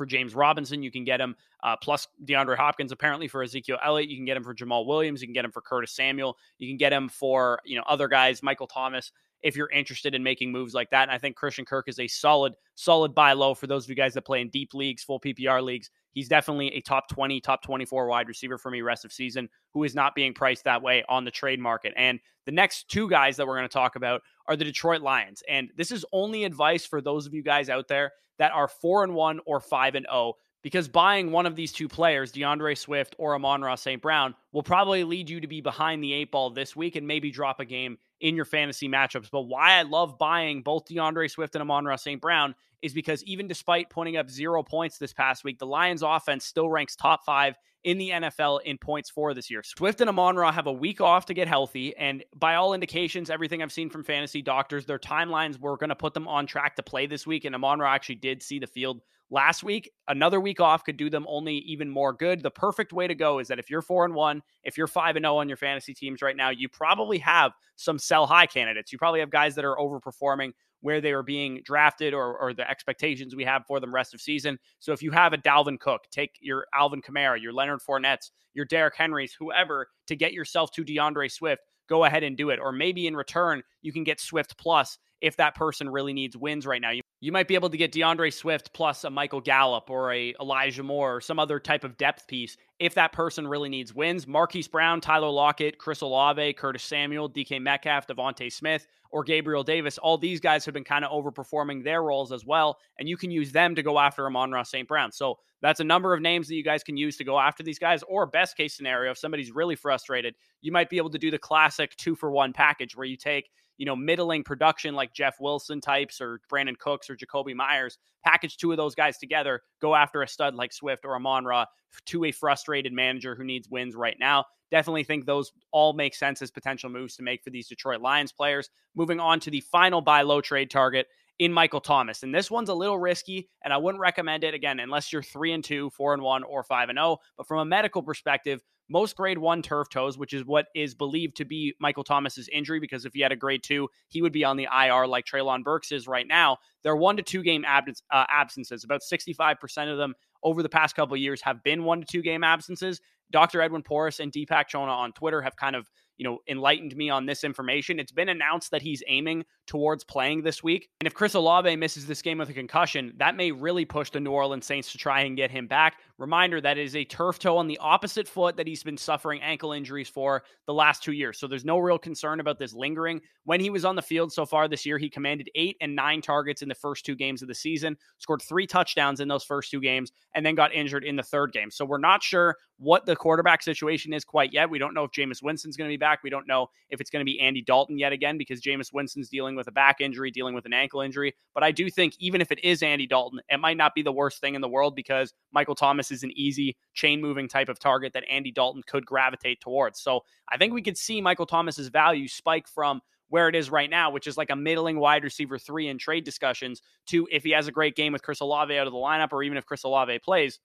for 0.03 0.07
James 0.07 0.35
Robinson. 0.35 0.83
You 0.83 0.91
can 0.91 1.05
get 1.05 1.21
him 1.21 1.37
uh, 1.63 1.77
plus 1.77 2.09
DeAndre 2.25 2.57
Hopkins 2.57 2.91
apparently 2.91 3.29
for 3.29 3.45
Ezekiel 3.45 3.79
Elliott. 3.85 4.11
You 4.11 4.17
can 4.17 4.25
get 4.25 4.37
him 4.37 4.43
for 4.43 4.53
Jamaal 4.53 4.85
Williams. 4.85 5.21
You 5.21 5.29
can 5.29 5.33
get 5.33 5.45
him 5.45 5.53
for 5.53 5.61
Curtis 5.61 5.93
Samuel. 5.93 6.37
You 6.59 6.69
can 6.69 6.77
get 6.77 6.93
him 6.93 7.09
for 7.09 7.61
you 7.65 7.77
know 7.77 7.85
other 7.87 8.09
guys, 8.09 8.43
Michael 8.43 8.67
Thomas 8.67 9.13
if 9.43 9.57
you're 9.57 9.71
interested 9.71 10.15
in 10.15 10.23
making 10.23 10.53
moves 10.53 10.73
like 10.73 10.91
that. 10.91 11.03
And 11.03 11.11
I 11.11 11.19
think 11.19 11.37
Christian 11.37 11.65
Kirk 11.65 11.89
is 11.89 11.99
a 11.99 12.07
solid, 12.07 12.55
solid 12.75 13.15
buy 13.15 13.33
low 13.33 13.55
for 13.55 13.67
those 13.67 13.85
of 13.85 13.91
you 13.91 13.97
guys 13.97 14.15
that 14.15 14.23
play 14.23 14.41
in 14.41 14.49
deep 14.51 14.73
leagues, 14.73 15.03
full 15.03 15.21
PPR 15.21 15.63
leagues. 15.63 15.91
He's 16.13 16.29
definitely 16.29 16.69
a 16.75 16.81
top 16.81 17.09
20, 17.09 17.41
top 17.41 17.63
24 17.63 18.07
wide 18.07 18.29
receiver 18.29 18.59
for 18.59 18.71
me 18.71 18.83
rest 18.83 19.05
of 19.05 19.13
season 19.13 19.49
who 19.73 19.85
is 19.85 19.95
not 19.95 20.15
being 20.15 20.35
priced 20.35 20.65
that 20.65 20.83
way 20.83 21.05
on 21.09 21.25
the 21.25 21.31
trade 21.31 21.61
market. 21.61 21.93
And 21.97 22.21
the 22.45 22.53
next 22.53 22.89
two 22.89 23.09
guys 23.09 23.37
that 23.37 23.47
we're 23.47 23.57
going 23.57 23.69
to 23.69 23.73
talk 23.73 23.97
about 23.97 24.23
are 24.47 24.57
the 24.57 24.65
Detroit 24.65 25.03
Lions. 25.03 25.43
And 25.49 25.71
this 25.77 25.91
is 25.91 26.05
only 26.13 26.45
advice 26.45 26.85
for 26.85 27.01
those 27.01 27.27
of 27.27 27.35
you 27.35 27.43
guys 27.43 27.69
out 27.69 27.89
there 27.89 28.13
that 28.39 28.53
are 28.53 28.69
4 28.69 29.05
and 29.05 29.15
1 29.15 29.41
or 29.47 29.61
5 29.61 29.95
and 29.95 30.07
0 30.11 30.35
because 30.63 30.89
buying 30.89 31.33
one 31.33 31.45
of 31.45 31.57
these 31.57 31.73
two 31.73 31.89
players, 31.89 32.33
D'Andre 32.33 32.75
Swift 32.75 33.17
or 33.19 33.35
Amon-Ra 33.35 33.75
St. 33.75 34.01
Brown, 34.01 34.35
will 34.53 34.63
probably 34.63 35.05
lead 35.05 35.29
you 35.29 35.41
to 35.41 35.47
be 35.49 35.61
behind 35.61 36.03
the 36.03 36.13
eight 36.13 36.31
ball 36.31 36.51
this 36.51 36.77
week 36.77 36.95
and 36.97 37.07
maybe 37.07 37.31
drop 37.31 37.61
a 37.61 37.65
game 37.65 37.99
in 38.23 38.37
your 38.37 38.45
fantasy 38.45 38.89
matchups. 38.89 39.29
But 39.31 39.43
why 39.43 39.73
I 39.73 39.83
love 39.83 40.17
buying 40.17 40.63
both 40.63 40.87
D'Andre 40.87 41.29
Swift 41.29 41.55
and 41.55 41.63
Amon-Ra 41.63 41.97
St. 41.97 42.21
Brown 42.21 42.55
is 42.81 42.95
because 42.95 43.23
even 43.25 43.49
despite 43.49 43.91
putting 43.91 44.17
up 44.17 44.31
zero 44.31 44.63
points 44.63 44.97
this 44.97 45.13
past 45.13 45.45
week, 45.45 45.59
the 45.59 45.67
Lions 45.67 46.03
offense 46.03 46.45
still 46.45 46.71
ranks 46.71 46.97
top 46.97 47.25
five 47.25 47.57
in 47.85 47.99
the 47.99 48.11
NFL 48.11 48.63
in 48.63 48.79
points 48.79 49.11
for 49.11 49.35
this 49.35 49.51
year. 49.51 49.63
Swift 49.65 50.01
and 50.01 50.09
Amon 50.09 50.37
Ra 50.37 50.53
have 50.53 50.69
a 50.69 50.73
week 50.73 51.01
off 51.01 51.27
to 51.27 51.35
get 51.35 51.49
healthy. 51.49 51.97
And 51.97 52.25
by 52.35 52.55
all 52.55 52.75
indications, 52.75 53.29
everything 53.29 53.61
I've 53.61 53.73
seen 53.73 53.91
from 53.91 54.05
fantasy 54.05 54.41
doctors, 54.41 54.87
their 54.87 55.01
timelines 55.01 55.59
were 55.59 55.77
going 55.77 55.91
to 55.91 55.97
put 55.97 56.15
them 56.15 56.29
on 56.29 56.47
track 56.47 56.77
to 56.77 56.83
play 56.83 57.07
this 57.07 57.27
week. 57.27 57.45
And 57.45 57.57
Amon 57.57 57.81
Ra 57.81 57.93
actually 57.93 58.17
did 58.17 58.41
see 58.41 58.61
the 58.61 58.69
field 58.69 59.01
last 59.33 59.65
week. 59.65 59.91
Another 60.09 60.39
week 60.41 60.61
off 60.61 60.85
could 60.85 60.99
do 60.99 61.09
them 61.11 61.25
only 61.27 61.57
even 61.59 61.89
more 61.89 62.13
good. 62.13 62.43
The 62.43 62.51
perfect 62.51 62.93
way 62.93 63.09
to 63.09 63.15
go 63.15 63.39
is 63.39 63.49
that 63.49 63.59
if 63.59 63.71
you're 63.71 63.83
four 63.83 64.05
and 64.05 64.15
one, 64.15 64.43
if 64.63 64.77
you're 64.77 64.87
five 64.87 65.17
and 65.17 65.25
zero 65.25 65.35
oh 65.35 65.39
on 65.39 65.49
your 65.49 65.57
fantasy 65.57 65.95
teams 65.95 66.23
right 66.23 66.37
now, 66.37 66.51
you 66.51 66.69
probably 66.69 67.19
have 67.19 67.53
some 67.77 67.99
sell 67.99 68.27
high 68.27 68.47
candidates. 68.47 68.93
You 68.93 68.99
probably 68.99 69.21
have 69.21 69.31
guys 69.31 69.55
that 69.55 69.65
are 69.65 69.77
overperforming 69.77 70.53
where 70.83 71.01
they 71.01 71.13
are 71.13 71.23
being 71.23 71.63
drafted 71.65 72.13
or, 72.13 72.37
or 72.37 72.53
the 72.53 72.69
expectations 72.69 73.35
we 73.35 73.45
have 73.45 73.65
for 73.67 73.81
them 73.81 73.95
rest 73.95 74.13
of 74.13 74.21
season. 74.21 74.59
So 74.81 74.93
if 74.93 75.03
you 75.03 75.11
have 75.13 75.33
a 75.33 75.39
Dalvin 75.39 75.81
Cook, 75.81 76.03
take 76.11 76.37
your 76.41 76.67
Alvin 76.75 77.01
Kamara, 77.01 77.41
your 77.41 77.53
Leonard 77.53 77.81
Fournettes, 77.81 78.31
your 78.53 78.67
Derrick 78.67 78.97
Henrys, 78.97 79.35
whoever 79.39 79.87
to 80.09 80.17
get 80.17 80.33
yourself 80.33 80.73
to 80.73 80.85
D'Andre 80.85 81.29
Swift, 81.29 81.63
go 81.89 82.05
ahead 82.05 82.23
and 82.23 82.37
do 82.37 82.51
it. 82.51 82.59
Or 82.61 82.73
maybe 82.73 83.07
in 83.07 83.17
return, 83.17 83.63
you 83.81 83.93
can 83.93 84.05
get 84.05 84.21
Swift 84.21 84.59
plus 84.59 84.99
if 85.23 85.37
that 85.37 85.55
person 85.55 85.89
really 85.89 86.13
needs 86.13 86.37
wins 86.37 86.67
right 86.67 86.81
now. 86.81 86.91
You, 86.91 87.01
you 87.21 87.31
might 87.31 87.47
be 87.47 87.55
able 87.55 87.71
to 87.71 87.77
get 87.77 87.93
D'Andre 87.93 88.31
Swift 88.31 88.73
plus 88.73 89.05
a 89.05 89.11
Michael 89.11 89.41
Gallup 89.41 89.89
or 89.89 90.13
a 90.13 90.35
Elijah 90.41 90.83
Moore 90.83 91.17
or 91.17 91.21
some 91.21 91.39
other 91.39 91.61
type 91.61 91.85
of 91.85 91.97
depth 91.97 92.27
piece 92.27 92.57
if 92.81 92.95
that 92.95 93.13
person 93.13 93.47
really 93.47 93.69
needs 93.69 93.95
wins. 93.95 94.27
Marquise 94.27 94.67
Brown, 94.67 95.01
Tyler 95.01 95.31
Lockett, 95.31 95.79
Chris 95.79 96.01
Olave, 96.01 96.55
Curtis 96.55 96.83
Samuel, 96.83 97.31
DK 97.31 97.63
Metcalf, 97.63 98.09
DeVonta 98.09 98.53
Smith, 98.53 98.89
or 99.13 99.23
Gabriel 99.23 99.63
Davis. 99.63 99.99
All 99.99 100.19
these 100.19 100.41
guys 100.41 100.65
have 100.65 100.75
been 100.75 100.83
kind 100.83 101.05
of 101.05 101.13
overperforming 101.13 101.85
their 101.85 102.03
roles 102.03 102.33
as 102.33 102.45
well, 102.45 102.79
and 102.99 103.09
you 103.09 103.17
can 103.17 103.31
use 103.31 103.53
them 103.53 103.77
to 103.77 103.83
go 103.83 104.01
after 104.01 104.27
Amon-Ra 104.27 104.65
St. 104.65 104.89
Brown. 104.89 105.13
So 105.13 105.39
that's 105.61 105.79
a 105.79 105.85
number 105.85 106.13
of 106.13 106.21
names 106.21 106.49
that 106.49 106.57
you 106.57 106.65
guys 106.65 106.83
can 106.83 106.97
use 106.97 107.17
to 107.19 107.25
go 107.25 107.39
after 107.39 107.63
these 107.63 107.79
guys. 107.79 108.03
Or 108.09 108.27
best 108.27 108.57
case 108.57 108.75
scenario, 108.75 109.13
if 109.13 109.19
somebody's 109.19 109.53
really 109.53 109.77
frustrated, 109.77 110.35
you 110.63 110.73
might 110.73 110.91
be 110.91 110.97
able 110.97 111.11
to 111.11 111.19
do 111.19 111.31
the 111.31 111.39
classic 111.39 111.95
two 111.97 112.17
for 112.17 112.33
one 112.33 112.53
package 112.53 112.97
where 112.97 113.07
you 113.07 113.17
take 113.17 113.49
you 113.79 113.87
know, 113.87 113.97
middling 113.97 114.45
production 114.45 114.95
like 114.95 115.13
Jeff 115.13 115.37
Wilson 115.41 115.81
types 115.81 116.21
or 116.21 116.41
Brandin 116.51 116.79
Cooks 116.79 117.09
or 117.11 117.17
Jakobi 117.17 117.55
Meyers, 117.55 117.99
package 118.25 118.57
two 118.57 118.71
of 118.71 118.77
those 118.77 118.95
guys 118.95 119.19
together, 119.19 119.61
go 119.81 119.95
after 119.95 120.23
a 120.23 120.29
stud 120.29 120.55
like 120.55 120.73
Swift 120.73 121.05
or 121.05 121.17
Amon 121.17 121.45
Ra 121.45 121.67
to 122.07 122.25
a 122.25 122.33
frustrated 122.33 122.93
manager 122.93 123.35
who 123.35 123.45
needs 123.45 123.69
wins 123.69 123.95
right 123.95 124.17
now. 124.19 124.45
Definitely 124.71 125.05
think 125.05 125.27
those 125.27 125.53
all 125.71 125.93
make 125.93 126.15
sense 126.15 126.41
as 126.41 126.51
potential 126.51 126.89
moves 126.89 127.17
to 127.17 127.23
make 127.23 127.43
for 127.45 127.51
these 127.51 127.69
Detroit 127.69 128.01
Lions 128.01 128.33
players. 128.33 128.71
Moving 128.95 129.21
on 129.21 129.39
to 129.41 129.51
the 129.51 129.61
final 129.61 130.01
buy 130.01 130.23
low 130.23 130.41
trade 130.41 130.71
target 130.71 131.07
in 131.39 131.53
Michael 131.53 131.81
Thomas. 131.81 132.23
And 132.23 132.35
this 132.35 132.51
one's 132.51 132.69
a 132.69 132.75
little 132.75 132.99
risky, 132.99 133.49
and 133.65 133.73
I 133.73 133.77
wouldn't 133.77 134.01
recommend 134.01 134.45
it 134.45 134.55
again 134.55 134.81
unless 134.81 135.13
you're 135.13 135.23
three 135.23 135.53
and 135.53 135.65
two, 135.65 135.91
four 135.91 136.15
and 136.15 136.23
one, 136.23 136.43
or 136.45 136.63
five 136.63 136.89
and 136.89 136.97
zero. 136.97 137.07
Oh. 137.07 137.19
But 137.37 137.49
from 137.49 137.59
a 137.59 137.65
medical 137.65 138.03
perspective, 138.03 138.63
most 138.93 139.17
grade 139.17 139.39
one 139.39 139.63
turf 139.63 139.89
toes, 139.89 140.19
which 140.19 140.35
is 140.35 140.45
what 140.45 140.67
is 140.75 140.95
believed 140.95 141.37
to 141.39 141.45
be 141.47 141.75
Michael 141.81 142.05
Thomas's 142.05 142.49
injury, 142.53 142.79
because 142.79 143.07
if 143.07 143.15
he 143.15 143.21
had 143.21 143.33
a 143.33 143.37
grade 143.37 143.63
two, 143.63 143.89
he 144.09 144.21
would 144.21 144.33
be 144.33 144.45
on 144.45 144.57
the 144.57 144.69
IR 144.73 145.07
like 145.07 145.25
Treylon 145.25 145.65
Burks 145.65 145.91
is 145.91 146.07
right 146.07 146.27
now. 146.29 146.59
They're 146.83 146.95
one 146.95 147.17
to 147.17 147.23
two 147.23 147.43
game 147.43 147.65
uh, 147.65 147.81
absences. 148.11 148.85
About 148.85 149.01
65% 149.01 149.91
of 149.91 149.97
them 149.97 150.15
over 150.43 150.63
the 150.63 150.69
past 150.69 150.95
couple 150.95 151.17
years 151.17 151.41
have 151.43 151.63
been 151.63 151.85
one 151.85 152.01
to 152.01 152.07
two 152.07 152.23
game 152.23 152.45
absences. 152.45 153.01
Dr. 153.31 153.63
Edwin 153.63 153.83
Porras 153.83 154.21
and 154.21 154.31
Deepak 154.31 154.69
Chona 154.69 154.93
on 154.93 155.13
Twitter 155.13 155.41
have 155.41 155.57
kind 155.57 155.75
of 155.75 155.89
you 156.23 156.25
know, 156.25 156.39
enlightened 156.49 156.95
me 156.95 157.11
on 157.11 157.27
this 157.27 157.43
information. 157.43 157.99
It's 157.99 158.13
been 158.13 158.29
announced 158.29 158.71
that 158.71 158.83
he's 158.83 159.03
aiming 159.09 159.45
towards 159.67 160.05
playing 160.05 160.43
this 160.43 160.63
week. 160.63 160.89
And 161.01 161.07
if 161.09 161.15
Chris 161.15 161.35
Olave 161.35 161.75
misses 161.77 162.07
this 162.07 162.23
game 162.23 162.39
with 162.39 162.49
a 162.49 162.53
concussion, 162.53 163.13
that 163.17 163.37
may 163.37 163.51
really 163.51 163.85
push 163.85 164.11
the 164.11 164.21
New 164.21 164.31
Orleans 164.31 164.65
Saints 164.65 164.93
to 164.93 164.99
try 164.99 165.23
and 165.23 165.37
get 165.37 165.51
him 165.51 165.67
back. 165.67 165.97
Reminder 166.23 166.61
that 166.61 166.79
is 166.79 166.95
a 166.95 167.05
turf 167.05 167.41
toe 167.41 167.57
on 167.57 167.67
the 167.67 167.79
opposite 167.79 168.29
foot 168.29 168.57
that 168.57 168.69
he's 168.69 168.85
been 168.85 168.97
suffering 168.97 169.43
ankle 169.43 169.73
injuries 169.73 170.09
for 170.09 170.45
the 170.69 170.73
last 170.73 171.03
two 171.03 171.11
years. 171.11 171.37
So 171.37 171.49
there's 171.49 171.65
no 171.65 171.79
real 171.79 171.99
concern 171.99 172.39
about 172.39 172.61
this 172.61 172.73
lingering. 172.73 173.21
When 173.43 173.59
he 173.59 173.71
was 173.71 173.85
on 173.85 173.97
the 173.97 174.03
field 174.03 174.33
so 174.33 174.47
far 174.47 174.69
this 174.69 174.87
year, 174.87 174.99
he 174.99 175.11
commanded 175.11 175.51
eight 175.57 175.77
and 175.81 175.97
nine 175.97 176.23
targets 176.23 176.63
in 176.63 176.69
the 176.69 176.77
first 176.77 177.05
two 177.05 177.17
games 177.17 177.43
of 177.43 177.49
the 177.49 177.57
season, 177.57 177.97
scored 178.19 178.41
three 178.41 178.69
touchdowns 178.69 179.19
in 179.19 179.27
those 179.27 179.43
first 179.43 179.73
two 179.73 179.81
games, 179.81 180.13
and 180.37 180.47
then 180.47 180.55
got 180.55 180.73
injured 180.73 181.03
in 181.03 181.17
the 181.17 181.25
third 181.25 181.53
game. 181.53 181.73
So 181.73 181.85
we're 181.85 181.99
not 181.99 182.23
sure 182.23 182.57
what 182.79 183.05
the 183.05 183.17
quarterback 183.17 183.63
situation 183.63 184.13
is 184.13 184.25
quite 184.25 184.53
yet. 184.53 184.71
We 184.71 184.79
don't 184.79 184.95
know 184.95 185.05
if 185.05 185.11
Jameis 185.11 185.43
Winston's 185.43 185.77
going 185.77 185.89
to 185.89 185.93
be 185.93 185.97
back. 185.97 186.23
We 186.23 186.31
don't 186.31 186.47
know 186.47 186.69
if 186.91 187.01
it's 187.01 187.11
going 187.11 187.21
to 187.21 187.25
be 187.25 187.41
Andy 187.41 187.63
Dalton 187.63 187.99
yet 187.99 188.13
again 188.13 188.39
because 188.39 188.61
Jameis 188.61 188.93
Winston's 188.93 189.29
dealing 189.29 189.57
with 189.57 189.67
a 189.67 189.73
back 189.73 190.01
injury, 190.01 190.31
dealing 190.31 190.55
with 190.55 190.67
an 190.67 190.73
ankle 190.73 191.01
injury. 191.01 191.35
But 191.53 191.65
I 191.65 191.73
do 191.73 191.91
think 191.91 192.15
even 192.21 192.41
if 192.41 192.53
it 192.53 192.63
is 192.63 192.83
Andy 192.83 193.09
Dalton, 193.09 193.41
it 193.49 193.59
might 193.59 193.77
not 193.77 193.95
be 193.95 194.03
the 194.03 194.13
worst 194.13 194.41
thing 194.41 194.55
in 194.55 194.61
the 194.61 194.69
world 194.69 194.95
because 194.95 195.33
Michael 195.53 195.75
Thomas 195.75 196.12
is 196.13 196.23
an 196.23 196.33
easy 196.37 196.77
chain 196.95 197.21
moving 197.21 197.49
type 197.49 197.69
of 197.69 197.79
target 197.79 198.13
that 198.13 198.25
Andy 198.31 198.53
Dalton 198.53 198.83
could 198.87 199.05
gravitate 199.07 199.61
towards. 199.61 200.01
So 200.01 200.21
I 200.51 200.57
think 200.57 200.73
we 200.73 200.83
could 200.83 200.97
see 200.97 201.21
Michael 201.21 201.47
Thomas's 201.47 201.89
value 201.89 202.29
spike 202.29 202.69
from 202.69 203.01
where 203.29 203.49
it 203.49 203.55
is 203.55 203.71
right 203.71 203.89
now, 203.89 204.11
which 204.11 204.27
is 204.27 204.37
like 204.37 204.51
a 204.51 204.57
middling 204.57 204.99
wide 204.99 205.25
receiver 205.25 205.59
three 205.59 205.89
in 205.89 205.97
trade 205.97 206.23
discussions, 206.23 206.83
to 207.07 207.27
if 207.33 207.43
he 207.43 207.51
has 207.53 207.67
a 207.67 207.73
great 207.73 207.97
game 207.97 208.13
with 208.13 208.23
Chris 208.23 208.41
Olave 208.41 208.77
out 208.77 208.87
of 208.87 208.93
the 208.93 208.99
lineup, 208.99 209.33
or 209.33 209.43
even 209.43 209.57
if 209.57 209.65
Chris 209.65 209.85
Olave 209.85 210.19
plays, 210.19 210.59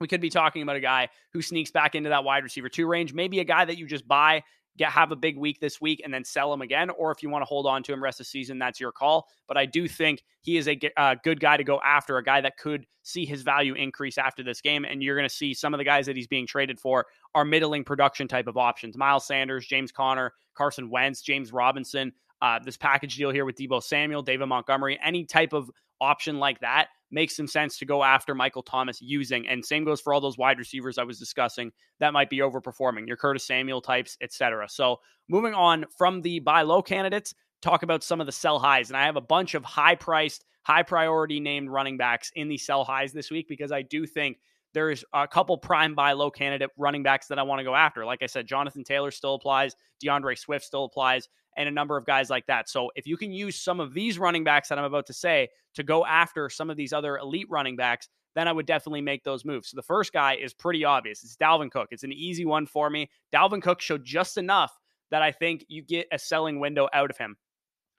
we 0.00 0.08
could 0.08 0.22
be 0.22 0.30
talking 0.30 0.62
about 0.62 0.76
a 0.76 0.80
guy 0.80 1.10
who 1.34 1.42
sneaks 1.42 1.70
back 1.70 1.94
into 1.94 2.08
that 2.08 2.24
wide 2.24 2.42
receiver 2.42 2.70
two 2.70 2.86
range, 2.86 3.12
maybe 3.12 3.38
a 3.38 3.44
guy 3.44 3.66
that 3.66 3.76
you 3.76 3.86
just 3.86 4.08
buy, 4.08 4.42
get 4.80 4.90
have 4.90 5.12
a 5.12 5.16
big 5.16 5.36
week 5.36 5.60
this 5.60 5.78
week, 5.80 6.00
and 6.02 6.12
then 6.12 6.24
sell 6.24 6.52
him 6.52 6.62
again. 6.62 6.88
Or 6.90 7.12
if 7.12 7.22
you 7.22 7.28
want 7.28 7.42
to 7.42 7.46
hold 7.46 7.66
on 7.66 7.82
to 7.84 7.92
him 7.92 8.02
rest 8.02 8.18
of 8.18 8.26
the 8.26 8.30
season, 8.30 8.58
that's 8.58 8.80
your 8.80 8.90
call. 8.90 9.28
But 9.46 9.58
I 9.58 9.66
do 9.66 9.86
think 9.86 10.22
he 10.40 10.56
is 10.56 10.68
a 10.68 10.80
uh, 10.96 11.16
good 11.22 11.38
guy 11.38 11.58
to 11.58 11.64
go 11.64 11.80
after, 11.84 12.16
a 12.16 12.24
guy 12.24 12.40
that 12.40 12.56
could 12.56 12.86
see 13.02 13.26
his 13.26 13.42
value 13.42 13.74
increase 13.74 14.16
after 14.16 14.42
this 14.42 14.62
game. 14.62 14.86
And 14.86 15.02
you're 15.02 15.16
going 15.16 15.28
to 15.28 15.34
see 15.34 15.52
some 15.52 15.74
of 15.74 15.78
the 15.78 15.84
guys 15.84 16.06
that 16.06 16.16
he's 16.16 16.26
being 16.26 16.46
traded 16.46 16.80
for 16.80 17.06
are 17.34 17.44
middling 17.44 17.84
production 17.84 18.26
type 18.26 18.46
of 18.46 18.56
options: 18.56 18.96
Miles 18.96 19.26
Sanders, 19.26 19.66
James 19.66 19.92
Conner, 19.92 20.32
Carson 20.54 20.88
Wentz, 20.88 21.20
James 21.20 21.52
Robinson. 21.52 22.12
Uh, 22.42 22.58
this 22.58 22.78
package 22.78 23.16
deal 23.16 23.30
here 23.30 23.44
with 23.44 23.56
Deebo 23.56 23.82
Samuel, 23.82 24.22
David 24.22 24.46
Montgomery, 24.46 24.98
any 25.04 25.26
type 25.26 25.52
of 25.52 25.70
option 26.00 26.38
like 26.38 26.60
that 26.60 26.88
makes 27.10 27.36
some 27.36 27.46
sense 27.46 27.78
to 27.78 27.84
go 27.84 28.04
after 28.04 28.34
Michael 28.34 28.62
Thomas 28.62 29.00
using. 29.00 29.46
And 29.48 29.64
same 29.64 29.84
goes 29.84 30.00
for 30.00 30.14
all 30.14 30.20
those 30.20 30.38
wide 30.38 30.58
receivers 30.58 30.98
I 30.98 31.04
was 31.04 31.18
discussing 31.18 31.72
that 31.98 32.12
might 32.12 32.30
be 32.30 32.38
overperforming, 32.38 33.06
your 33.06 33.16
Curtis 33.16 33.46
Samuel 33.46 33.80
types, 33.80 34.16
etc. 34.20 34.68
So 34.68 35.00
moving 35.28 35.54
on 35.54 35.86
from 35.96 36.22
the 36.22 36.38
buy 36.40 36.62
low 36.62 36.82
candidates, 36.82 37.34
talk 37.62 37.82
about 37.82 38.04
some 38.04 38.20
of 38.20 38.26
the 38.26 38.32
sell 38.32 38.58
highs. 38.58 38.90
And 38.90 38.96
I 38.96 39.04
have 39.04 39.16
a 39.16 39.20
bunch 39.20 39.54
of 39.54 39.64
high 39.64 39.96
priced, 39.96 40.44
high 40.62 40.82
priority 40.82 41.40
named 41.40 41.70
running 41.70 41.96
backs 41.96 42.30
in 42.34 42.48
the 42.48 42.58
sell 42.58 42.84
highs 42.84 43.12
this 43.12 43.30
week 43.30 43.48
because 43.48 43.72
I 43.72 43.82
do 43.82 44.06
think 44.06 44.38
there's 44.72 45.04
a 45.12 45.26
couple 45.26 45.56
prime 45.58 45.94
buy 45.94 46.12
low 46.12 46.30
candidate 46.30 46.70
running 46.76 47.02
backs 47.02 47.26
that 47.28 47.38
I 47.38 47.42
want 47.42 47.58
to 47.60 47.64
go 47.64 47.74
after. 47.74 48.04
Like 48.04 48.22
I 48.22 48.26
said, 48.26 48.46
Jonathan 48.46 48.84
Taylor 48.84 49.10
still 49.10 49.34
applies, 49.34 49.74
D'Andre 50.00 50.34
Swift 50.34 50.64
still 50.64 50.84
applies, 50.84 51.28
and 51.56 51.68
a 51.68 51.72
number 51.72 51.96
of 51.96 52.06
guys 52.06 52.30
like 52.30 52.46
that. 52.46 52.68
So 52.68 52.90
if 52.94 53.06
you 53.06 53.16
can 53.16 53.32
use 53.32 53.56
some 53.56 53.80
of 53.80 53.94
these 53.94 54.18
running 54.18 54.44
backs 54.44 54.68
that 54.68 54.78
I'm 54.78 54.84
about 54.84 55.06
to 55.06 55.12
say 55.12 55.48
to 55.74 55.82
go 55.82 56.06
after 56.06 56.48
some 56.48 56.70
of 56.70 56.76
these 56.76 56.92
other 56.92 57.18
elite 57.18 57.48
running 57.50 57.76
backs, 57.76 58.08
then 58.34 58.46
I 58.46 58.52
would 58.52 58.66
definitely 58.66 59.00
make 59.00 59.24
those 59.24 59.44
moves. 59.44 59.70
So 59.70 59.76
the 59.76 59.82
first 59.82 60.12
guy 60.12 60.36
is 60.36 60.54
pretty 60.54 60.84
obvious. 60.84 61.24
It's 61.24 61.36
Dalvin 61.36 61.70
Cook. 61.70 61.88
It's 61.90 62.04
an 62.04 62.12
easy 62.12 62.44
one 62.44 62.66
for 62.66 62.88
me. 62.88 63.10
Dalvin 63.34 63.62
Cook 63.62 63.80
showed 63.80 64.04
just 64.04 64.38
enough 64.38 64.72
that 65.10 65.22
I 65.22 65.32
think 65.32 65.64
you 65.68 65.82
get 65.82 66.06
a 66.12 66.18
selling 66.18 66.60
window 66.60 66.88
out 66.92 67.10
of 67.10 67.18
him. 67.18 67.36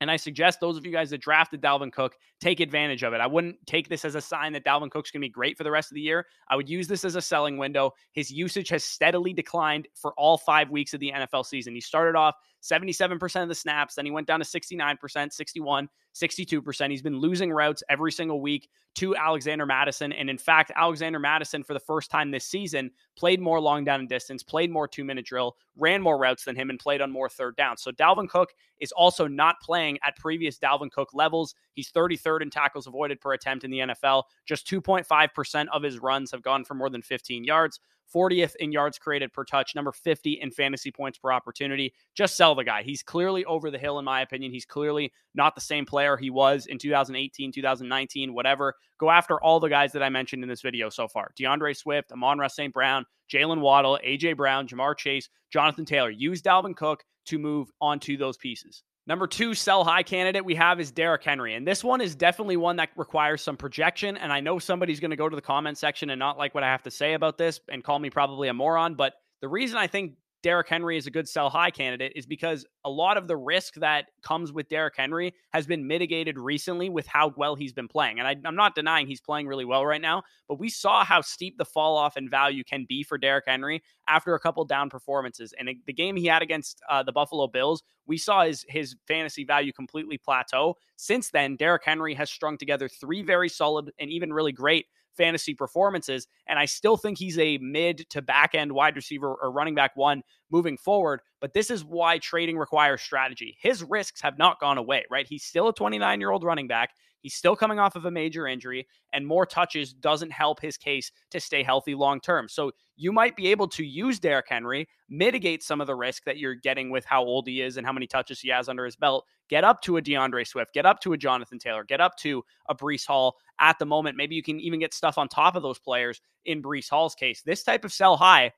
And 0.01 0.09
I 0.09 0.17
suggest 0.17 0.59
those 0.59 0.77
of 0.77 0.85
you 0.85 0.91
guys 0.91 1.11
that 1.11 1.21
drafted 1.21 1.61
Dalvin 1.61 1.93
Cook 1.93 2.17
take 2.39 2.59
advantage 2.59 3.03
of 3.03 3.13
it. 3.13 3.21
I 3.21 3.27
wouldn't 3.27 3.55
take 3.67 3.87
this 3.87 4.03
as 4.03 4.15
a 4.15 4.21
sign 4.21 4.51
that 4.53 4.65
Dalvin 4.65 4.89
Cook's 4.89 5.11
going 5.11 5.21
to 5.21 5.25
be 5.25 5.29
great 5.29 5.57
for 5.57 5.63
the 5.63 5.69
rest 5.69 5.91
of 5.91 5.95
the 5.95 6.01
year. 6.01 6.25
I 6.49 6.55
would 6.55 6.67
use 6.67 6.87
this 6.87 7.05
as 7.05 7.15
a 7.15 7.21
selling 7.21 7.59
window. 7.59 7.91
His 8.11 8.31
usage 8.31 8.67
has 8.69 8.83
steadily 8.83 9.31
declined 9.31 9.87
for 9.93 10.13
all 10.17 10.39
five 10.39 10.71
weeks 10.71 10.95
of 10.95 10.99
the 10.99 11.11
NFL 11.11 11.45
season. 11.45 11.75
He 11.75 11.81
started 11.81 12.17
off 12.17 12.35
77% 12.61 13.41
of 13.41 13.49
the 13.49 13.55
snaps. 13.55 13.95
Then 13.95 14.05
he 14.05 14.11
went 14.11 14.27
down 14.27 14.39
to 14.39 14.45
69%, 14.45 15.33
61, 15.33 15.89
62%. 16.13 16.89
He's 16.89 17.01
been 17.01 17.17
losing 17.17 17.51
routes 17.51 17.83
every 17.89 18.11
single 18.11 18.41
week 18.41 18.69
to 18.95 19.15
Alexander 19.15 19.65
Mattison. 19.65 20.11
And 20.11 20.29
in 20.29 20.37
fact, 20.37 20.71
Alexander 20.75 21.19
Mattison, 21.19 21.63
for 21.63 21.73
the 21.73 21.79
first 21.79 22.11
time 22.11 22.29
this 22.29 22.45
season, 22.45 22.91
played 23.17 23.39
more 23.39 23.59
long 23.59 23.83
down 23.83 24.01
and 24.01 24.09
distance, 24.09 24.43
played 24.43 24.69
more 24.69 24.87
two 24.87 25.03
minute 25.03 25.25
drill, 25.25 25.55
ran 25.75 26.01
more 26.01 26.17
routes 26.17 26.43
than 26.43 26.55
him, 26.55 26.69
and 26.69 26.79
played 26.79 27.01
on 27.01 27.11
more 27.11 27.29
third 27.29 27.55
down. 27.55 27.77
So 27.77 27.91
Dalvin 27.91 28.29
Cook 28.29 28.49
is 28.79 28.91
also 28.91 29.27
not 29.27 29.61
playing 29.61 29.97
at 30.03 30.17
previous 30.17 30.59
Dalvin 30.59 30.91
Cook 30.91 31.09
levels. 31.13 31.55
He's 31.73 31.91
33rd 31.91 32.41
in 32.43 32.49
tackles 32.49 32.87
avoided 32.87 33.21
per 33.21 33.33
attempt 33.33 33.63
in 33.63 33.71
the 33.71 33.79
NFL. 33.79 34.23
Just 34.45 34.67
2.5% 34.67 35.65
of 35.71 35.83
his 35.83 35.99
runs 35.99 36.31
have 36.31 36.43
gone 36.43 36.63
for 36.63 36.73
more 36.73 36.89
than 36.89 37.01
15 37.01 37.43
yards. 37.43 37.79
40th 38.13 38.55
in 38.57 38.71
yards 38.71 38.97
created 38.97 39.33
per 39.33 39.43
touch, 39.43 39.75
number 39.75 39.91
50 39.91 40.33
in 40.33 40.51
fantasy 40.51 40.91
points 40.91 41.17
per 41.17 41.31
opportunity. 41.31 41.93
Just 42.15 42.35
sell 42.35 42.55
the 42.55 42.63
guy. 42.63 42.83
He's 42.83 43.03
clearly 43.03 43.45
over 43.45 43.71
the 43.71 43.77
hill, 43.77 43.99
in 43.99 44.05
my 44.05 44.21
opinion. 44.21 44.51
He's 44.51 44.65
clearly 44.65 45.11
not 45.33 45.55
the 45.55 45.61
same 45.61 45.85
player 45.85 46.17
he 46.17 46.29
was 46.29 46.65
in 46.65 46.77
2018, 46.77 47.51
2019, 47.51 48.33
whatever. 48.33 48.75
Go 48.99 49.09
after 49.09 49.41
all 49.41 49.59
the 49.59 49.69
guys 49.69 49.91
that 49.93 50.03
I 50.03 50.09
mentioned 50.09 50.43
in 50.43 50.49
this 50.49 50.61
video 50.61 50.89
so 50.89 51.07
far 51.07 51.31
D'Andre 51.37 51.73
Swift, 51.73 52.11
Amon-Ra 52.11 52.47
St. 52.47 52.73
Brown, 52.73 53.05
Jaylen 53.31 53.61
Waddle, 53.61 53.99
A.J. 54.03 54.33
Brown, 54.33 54.67
Ja'Marr 54.67 54.97
Chase, 54.97 55.29
Jonathan 55.51 55.85
Taylor. 55.85 56.09
Use 56.09 56.41
Dalvin 56.41 56.75
Cook 56.75 57.03
to 57.25 57.39
move 57.39 57.69
onto 57.79 58.17
those 58.17 58.37
pieces. 58.37 58.83
Number 59.11 59.27
two 59.27 59.53
sell 59.55 59.83
high 59.83 60.03
candidate 60.03 60.45
we 60.45 60.55
have 60.55 60.79
is 60.79 60.89
Derrick 60.89 61.21
Henry. 61.21 61.53
And 61.53 61.67
this 61.67 61.83
one 61.83 61.99
is 61.99 62.15
definitely 62.15 62.55
one 62.55 62.77
that 62.77 62.91
requires 62.95 63.41
some 63.41 63.57
projection. 63.57 64.15
And 64.15 64.31
I 64.31 64.39
know 64.39 64.57
somebody's 64.57 65.01
going 65.01 65.11
to 65.11 65.17
go 65.17 65.27
to 65.27 65.35
the 65.35 65.41
comment 65.41 65.77
section 65.77 66.09
and 66.11 66.17
not 66.17 66.37
like 66.37 66.55
what 66.55 66.63
I 66.63 66.67
have 66.67 66.83
to 66.83 66.91
say 66.91 67.11
about 67.11 67.37
this 67.37 67.59
and 67.67 67.83
call 67.83 67.99
me 67.99 68.09
probably 68.09 68.47
a 68.47 68.53
moron. 68.53 68.95
But 68.95 69.15
the 69.41 69.49
reason 69.49 69.77
I 69.77 69.87
think 69.87 70.13
Derrick 70.43 70.69
Henry 70.69 70.97
is 70.97 71.05
a 71.05 71.11
good 71.11 71.27
sell 71.27 71.49
high 71.49 71.69
candidate 71.69 72.13
is 72.15 72.25
because 72.25 72.65
a 72.83 72.89
lot 72.89 73.17
of 73.17 73.27
the 73.27 73.37
risk 73.37 73.75
that 73.75 74.05
comes 74.23 74.51
with 74.51 74.69
Derrick 74.69 74.95
Henry 74.97 75.33
has 75.53 75.67
been 75.67 75.85
mitigated 75.85 76.37
recently 76.39 76.89
with 76.89 77.05
how 77.05 77.33
well 77.37 77.55
he's 77.55 77.73
been 77.73 77.87
playing. 77.87 78.19
And 78.19 78.27
I, 78.27 78.35
am 78.45 78.55
not 78.55 78.73
denying 78.73 79.07
he's 79.07 79.21
playing 79.21 79.47
really 79.47 79.65
well 79.65 79.85
right 79.85 80.01
now, 80.01 80.23
but 80.47 80.59
we 80.59 80.69
saw 80.69 81.05
how 81.05 81.21
steep 81.21 81.57
the 81.57 81.65
fall 81.65 81.95
off 81.95 82.17
in 82.17 82.27
value 82.27 82.63
can 82.63 82.85
be 82.89 83.03
for 83.03 83.17
Derrick 83.17 83.45
Henry 83.47 83.83
after 84.07 84.33
a 84.33 84.39
couple 84.39 84.65
down 84.65 84.89
performances. 84.89 85.53
And 85.59 85.69
the 85.85 85.93
game 85.93 86.15
he 86.15 86.25
had 86.25 86.41
against 86.41 86.81
uh, 86.89 87.03
the 87.03 87.11
Buffalo 87.11 87.47
Bills, 87.47 87.83
we 88.07 88.17
saw 88.17 88.43
his, 88.43 88.65
his 88.67 88.95
fantasy 89.07 89.45
value 89.45 89.71
completely 89.71 90.17
plateau. 90.17 90.75
Since 90.95 91.29
then, 91.29 91.55
Derrick 91.55 91.83
Henry 91.85 92.15
has 92.15 92.31
strung 92.31 92.57
together 92.57 92.89
three 92.89 93.21
very 93.21 93.49
solid 93.49 93.91
and 93.99 94.09
even 94.09 94.33
really 94.33 94.51
great 94.51 94.87
fantasy 95.17 95.53
performances. 95.53 96.27
And 96.47 96.57
I 96.59 96.65
still 96.65 96.97
think 96.97 97.17
he's 97.17 97.37
a 97.37 97.57
mid 97.59 98.09
to 98.11 98.21
back 98.21 98.55
end 98.55 98.71
wide 98.71 98.95
receiver 98.95 99.33
or 99.33 99.51
running 99.51 99.75
back 99.75 99.91
one 99.95 100.23
moving 100.51 100.77
forward. 100.77 101.21
But 101.39 101.53
this 101.53 101.71
is 101.71 101.83
why 101.83 102.17
trading 102.17 102.57
requires 102.57 103.01
strategy. 103.01 103.57
His 103.61 103.83
risks 103.83 104.21
have 104.21 104.37
not 104.37 104.59
gone 104.59 104.77
away, 104.77 105.05
right? 105.09 105.27
He's 105.27 105.43
still 105.43 105.69
a 105.69 105.73
29 105.73 106.19
year 106.19 106.31
old 106.31 106.43
running 106.43 106.67
back. 106.67 106.91
He's 107.21 107.35
still 107.35 107.55
coming 107.55 107.79
off 107.79 107.95
of 107.95 108.05
a 108.05 108.11
major 108.11 108.47
injury, 108.47 108.87
and 109.13 109.25
more 109.25 109.45
touches 109.45 109.93
doesn't 109.93 110.31
help 110.31 110.59
his 110.59 110.77
case 110.77 111.11
to 111.29 111.39
stay 111.39 111.63
healthy 111.63 111.93
long 111.93 112.19
term. 112.19 112.49
So 112.49 112.71
you 112.95 113.11
might 113.11 113.35
be 113.35 113.47
able 113.47 113.67
to 113.69 113.85
use 113.85 114.19
Derrick 114.19 114.47
Henry, 114.49 114.87
mitigate 115.09 115.63
some 115.63 115.81
of 115.81 115.87
the 115.87 115.95
risk 115.95 116.23
that 116.25 116.37
you're 116.37 116.55
getting 116.55 116.89
with 116.89 117.05
how 117.05 117.23
old 117.23 117.47
he 117.47 117.61
is 117.61 117.77
and 117.77 117.85
how 117.85 117.93
many 117.93 118.07
touches 118.07 118.39
he 118.39 118.49
has 118.49 118.69
under 118.69 118.85
his 118.85 118.95
belt. 118.95 119.25
Get 119.49 119.63
up 119.63 119.81
to 119.83 119.97
a 119.97 120.01
D'Andre 120.01 120.43
Swift, 120.43 120.73
get 120.73 120.85
up 120.85 120.99
to 121.01 121.13
a 121.13 121.17
Jonathan 121.17 121.59
Taylor, 121.59 121.83
get 121.83 122.01
up 122.01 122.15
to 122.17 122.43
a 122.69 122.75
Breece 122.75 123.05
Hall 123.05 123.37
at 123.59 123.77
the 123.79 123.85
moment. 123.85 124.17
Maybe 124.17 124.35
you 124.35 124.43
can 124.43 124.59
even 124.59 124.79
get 124.79 124.93
stuff 124.93 125.17
on 125.17 125.27
top 125.27 125.55
of 125.55 125.63
those 125.63 125.79
players 125.79 126.21
in 126.45 126.61
Breece 126.61 126.89
Hall's 126.89 127.15
case. 127.15 127.41
This 127.43 127.63
type 127.63 127.85
of 127.85 127.93
sell 127.93 128.17
high 128.17 128.51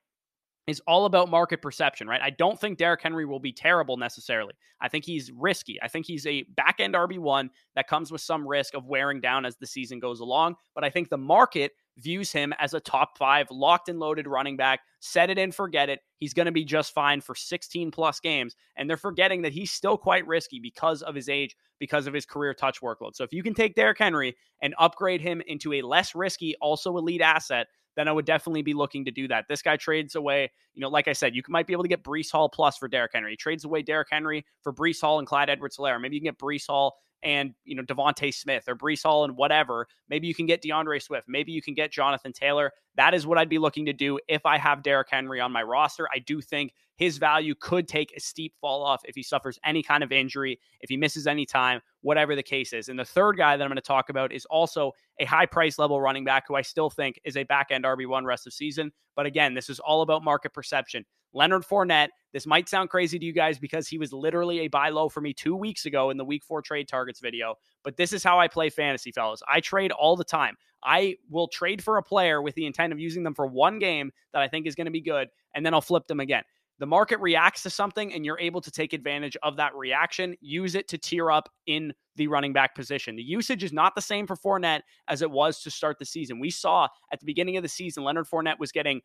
is 0.67 0.81
all 0.87 1.05
about 1.05 1.29
market 1.29 1.61
perception, 1.61 2.07
right? 2.07 2.21
I 2.21 2.29
don't 2.29 2.59
think 2.59 2.77
Derrick 2.77 3.01
Henry 3.01 3.25
will 3.25 3.39
be 3.39 3.51
terrible 3.51 3.97
necessarily. 3.97 4.53
I 4.79 4.87
think 4.87 5.03
he's 5.05 5.31
risky. 5.31 5.77
I 5.81 5.87
think 5.87 6.05
he's 6.05 6.25
a 6.25 6.43
back 6.55 6.75
end 6.79 6.93
RB1 6.93 7.49
that 7.75 7.87
comes 7.87 8.11
with 8.11 8.21
some 8.21 8.47
risk 8.47 8.73
of 8.73 8.85
wearing 8.85 9.19
down 9.19 9.45
as 9.45 9.57
the 9.57 9.67
season 9.67 9.99
goes 9.99 10.21
along. 10.21 10.55
But 10.73 10.83
I 10.83 10.89
think 10.89 11.09
the 11.09 11.17
market 11.17 11.73
views 11.97 12.31
him 12.31 12.53
as 12.59 12.73
a 12.73 12.79
top 12.79 13.17
five 13.17 13.47
locked 13.51 13.89
and 13.89 13.99
loaded 13.99 14.27
running 14.27 14.57
back. 14.57 14.79
Set 14.99 15.29
it 15.29 15.37
and 15.37 15.53
forget 15.53 15.89
it. 15.89 15.99
He's 16.17 16.33
going 16.33 16.45
to 16.45 16.51
be 16.51 16.65
just 16.65 16.93
fine 16.93 17.21
for 17.21 17.35
16 17.35 17.91
plus 17.91 18.19
games. 18.19 18.55
And 18.77 18.89
they're 18.89 18.97
forgetting 18.97 19.41
that 19.43 19.53
he's 19.53 19.71
still 19.71 19.97
quite 19.97 20.25
risky 20.25 20.59
because 20.59 21.01
of 21.01 21.13
his 21.13 21.29
age, 21.29 21.55
because 21.79 22.07
of 22.07 22.13
his 22.13 22.25
career 22.25 22.53
touch 22.53 22.81
workload. 22.81 23.15
So 23.15 23.23
if 23.23 23.33
you 23.33 23.43
can 23.43 23.53
take 23.53 23.75
Derrick 23.75 23.99
Henry 23.99 24.35
and 24.61 24.73
upgrade 24.79 25.21
him 25.21 25.41
into 25.45 25.73
a 25.73 25.81
less 25.81 26.15
risky, 26.15 26.55
also 26.61 26.97
elite 26.97 27.21
asset, 27.21 27.67
then 27.95 28.07
I 28.07 28.11
would 28.11 28.25
definitely 28.25 28.61
be 28.61 28.73
looking 28.73 29.05
to 29.05 29.11
do 29.11 29.27
that. 29.27 29.45
This 29.47 29.61
guy 29.61 29.77
trades 29.77 30.15
away, 30.15 30.51
you 30.73 30.81
know, 30.81 30.89
like 30.89 31.07
I 31.07 31.13
said, 31.13 31.35
you 31.35 31.43
might 31.47 31.67
be 31.67 31.73
able 31.73 31.83
to 31.83 31.89
get 31.89 32.03
Breece 32.03 32.31
Hall 32.31 32.49
plus 32.49 32.77
for 32.77 32.87
Derrick 32.87 33.11
Henry. 33.13 33.31
He 33.31 33.37
trades 33.37 33.65
away 33.65 33.81
Derrick 33.81 34.07
Henry 34.11 34.45
for 34.61 34.73
Breece 34.73 35.01
Hall 35.01 35.19
and 35.19 35.27
Clyde 35.27 35.49
Edwards 35.49 35.77
Helaire. 35.77 36.01
Maybe 36.01 36.15
you 36.15 36.21
can 36.21 36.25
get 36.25 36.39
Breece 36.39 36.67
Hall 36.67 36.97
and 37.23 37.53
you 37.63 37.75
know 37.75 37.83
DeVonta 37.83 38.33
Smith 38.33 38.65
or 38.67 38.75
Breece 38.75 39.03
Hall 39.03 39.23
and 39.23 39.35
whatever. 39.35 39.87
Maybe 40.09 40.27
you 40.27 40.35
can 40.35 40.45
get 40.45 40.61
D'Andre 40.61 40.99
Swift. 40.99 41.27
Maybe 41.27 41.51
you 41.51 41.61
can 41.61 41.73
get 41.73 41.91
Jonathan 41.91 42.33
Taylor. 42.33 42.71
That 42.95 43.13
is 43.13 43.25
what 43.25 43.37
I'd 43.37 43.49
be 43.49 43.57
looking 43.57 43.85
to 43.85 43.93
do 43.93 44.19
if 44.27 44.45
I 44.45 44.57
have 44.57 44.83
Derrick 44.83 45.07
Henry 45.09 45.39
on 45.39 45.51
my 45.51 45.63
roster. 45.63 46.07
I 46.13 46.19
do 46.19 46.41
think 46.41 46.73
his 46.95 47.17
value 47.17 47.55
could 47.55 47.87
take 47.87 48.15
a 48.15 48.19
steep 48.19 48.53
fall 48.61 48.83
off 48.83 49.01
if 49.05 49.15
he 49.15 49.23
suffers 49.23 49.59
any 49.65 49.81
kind 49.81 50.03
of 50.03 50.11
injury, 50.11 50.59
if 50.81 50.89
he 50.89 50.97
misses 50.97 51.25
any 51.25 51.45
time, 51.45 51.81
whatever 52.01 52.35
the 52.35 52.43
case 52.43 52.71
is. 52.71 52.89
And 52.89 52.99
the 52.99 53.05
third 53.05 53.35
guy 53.35 53.57
that 53.57 53.63
I'm 53.63 53.69
going 53.69 53.75
to 53.77 53.81
talk 53.81 54.09
about 54.09 54.31
is 54.31 54.45
also 54.45 54.91
a 55.19 55.25
high 55.25 55.47
price 55.47 55.79
level 55.79 55.99
running 55.99 56.23
back 56.23 56.45
who 56.47 56.55
I 56.55 56.61
still 56.61 56.89
think 56.89 57.19
is 57.23 57.35
a 57.35 57.43
back 57.43 57.67
end 57.71 57.83
RB1 57.83 58.25
rest 58.25 58.45
of 58.45 58.53
season. 58.53 58.91
But 59.15 59.25
again, 59.25 59.53
this 59.53 59.69
is 59.69 59.79
all 59.79 60.01
about 60.01 60.23
market 60.23 60.53
perception. 60.53 61.05
Leonard 61.33 61.63
Fournette. 61.63 62.09
This 62.31 62.45
might 62.45 62.69
sound 62.69 62.89
crazy 62.89 63.19
to 63.19 63.25
you 63.25 63.33
guys 63.33 63.59
because 63.59 63.87
he 63.87 63.97
was 63.97 64.13
literally 64.13 64.61
a 64.61 64.67
buy 64.67 64.89
low 64.89 65.09
for 65.09 65.21
me 65.21 65.33
two 65.33 65.55
weeks 65.55 65.85
ago 65.85 66.09
in 66.09 66.17
the 66.17 66.25
week 66.25 66.43
four 66.43 66.61
trade 66.61 66.87
targets 66.87 67.19
video. 67.19 67.55
But 67.83 67.97
this 67.97 68.13
is 68.13 68.23
how 68.23 68.39
I 68.39 68.47
play 68.47 68.69
fantasy, 68.69 69.11
fellas. 69.11 69.41
I 69.51 69.59
trade 69.59 69.91
all 69.91 70.15
the 70.15 70.23
time. 70.23 70.55
I 70.83 71.17
will 71.29 71.47
trade 71.47 71.83
for 71.83 71.97
a 71.97 72.03
player 72.03 72.41
with 72.41 72.55
the 72.55 72.65
intent 72.65 72.93
of 72.93 72.99
using 72.99 73.23
them 73.23 73.33
for 73.33 73.47
one 73.47 73.79
game 73.79 74.11
that 74.33 74.41
I 74.41 74.47
think 74.47 74.67
is 74.67 74.75
going 74.75 74.85
to 74.85 74.91
be 74.91 75.01
good, 75.01 75.29
and 75.55 75.65
then 75.65 75.73
I'll 75.73 75.81
flip 75.81 76.07
them 76.07 76.19
again. 76.19 76.43
The 76.79 76.87
market 76.87 77.19
reacts 77.19 77.63
to 77.63 77.69
something, 77.69 78.13
and 78.13 78.25
you're 78.25 78.39
able 78.39 78.59
to 78.59 78.71
take 78.71 78.93
advantage 78.93 79.37
of 79.43 79.55
that 79.57 79.75
reaction. 79.75 80.35
Use 80.41 80.75
it 80.75 80.87
to 80.89 80.97
tier 80.97 81.31
up 81.31 81.47
in 81.67 81.93
the 82.15 82.27
running 82.27 82.51
back 82.51 82.75
position. 82.75 83.15
The 83.15 83.23
usage 83.23 83.63
is 83.63 83.71
not 83.71 83.95
the 83.95 84.01
same 84.01 84.27
for 84.27 84.35
Fournette 84.35 84.81
as 85.07 85.21
it 85.21 85.29
was 85.29 85.61
to 85.61 85.71
start 85.71 85.99
the 85.99 86.05
season. 86.05 86.39
We 86.39 86.49
saw 86.49 86.87
at 87.11 87.19
the 87.19 87.25
beginning 87.25 87.57
of 87.57 87.63
the 87.63 87.69
season, 87.69 88.03
Leonard 88.03 88.27
Fournette 88.27 88.59
was 88.59 88.71
getting 88.71 89.01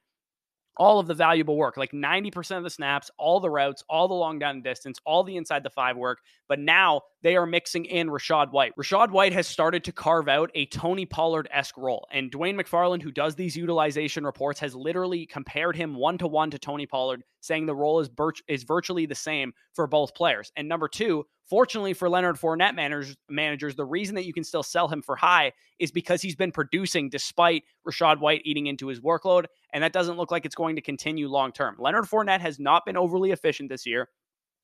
all 0.79 0.99
of 0.99 1.07
the 1.07 1.15
valuable 1.15 1.57
work, 1.57 1.77
like 1.77 1.93
90% 1.93 2.57
of 2.57 2.63
the 2.63 2.71
snaps, 2.71 3.11
all 3.19 3.41
the 3.41 3.51
routes, 3.51 3.83
all 3.89 4.09
the 4.09 4.15
long 4.15 4.39
down 4.39 4.63
distance, 4.63 4.99
all 5.05 5.25
the 5.25 5.37
inside 5.37 5.63
the 5.65 5.71
five 5.71 5.97
work. 5.97 6.21
But 6.49 6.61
now 6.61 7.03
they 7.23 7.37
are 7.37 7.47
mixing 7.47 7.85
in 7.85 8.09
Rachaad 8.09 8.53
White. 8.53 8.75
Rachaad 8.77 9.11
White 9.11 9.33
has 9.33 9.47
started 9.47 9.85
to 9.85 9.93
carve 9.93 10.29
out 10.29 10.51
a 10.55 10.67
Tony 10.67 11.05
Pollard 11.05 11.49
esque 11.53 11.77
role. 11.77 12.07
And 12.13 12.31
Dwain 12.31 12.59
McFarland, 12.59 13.03
who 13.03 13.11
does 13.11 13.35
these 13.35 13.57
utilization 13.57 14.25
reports, 14.25 14.61
has 14.61 14.75
literally 14.75 15.27
compared 15.27 15.77
him 15.77 15.95
one 15.95 16.17
to 16.19 16.29
one 16.29 16.51
to 16.53 16.59
Tony 16.59 16.87
Pollard, 16.87 17.23
saying 17.41 17.67
the 17.67 17.75
role 17.75 18.01
is, 18.01 18.09
bir- 18.09 18.33
is 18.47 18.63
virtually 18.63 19.07
the 19.07 19.15
same 19.15 19.53
for 19.75 19.87
both 19.87 20.15
players. 20.15 20.53
And 20.57 20.69
number 20.69 20.89
two, 20.89 21.25
Fortunately 21.49 21.95
for 21.95 22.11
Leonard 22.11 22.37
Fournette 22.37 22.75
managers, 22.75 23.17
managers, 23.31 23.75
the 23.75 23.85
reason 23.85 24.15
that 24.17 24.27
you 24.27 24.35
can 24.35 24.45
still 24.45 24.63
sell 24.63 24.87
him 24.87 25.01
for 25.01 25.17
high 25.17 25.53
is 25.79 25.91
because 25.91 26.21
he's 26.21 26.37
been 26.37 26.53
producing 26.53 27.09
despite 27.09 27.65
Rachaad 27.89 28.19
White 28.21 28.43
eating 28.45 28.67
into 28.67 28.89
his 28.89 29.01
workload, 29.01 29.47
and 29.73 29.83
that 29.85 29.93
doesn't 29.93 30.17
look 30.17 30.31
like 30.31 30.45
it's 30.45 30.55
going 30.55 30.77
to 30.77 30.83
continue 30.83 31.29
long 31.29 31.53
term. 31.53 31.77
Leonard 31.79 32.05
Fournette 32.05 32.41
has 32.41 32.59
not 32.59 32.85
been 32.87 32.97
overly 32.97 33.31
efficient 33.31 33.69
this 33.69 33.87
year. 33.87 34.09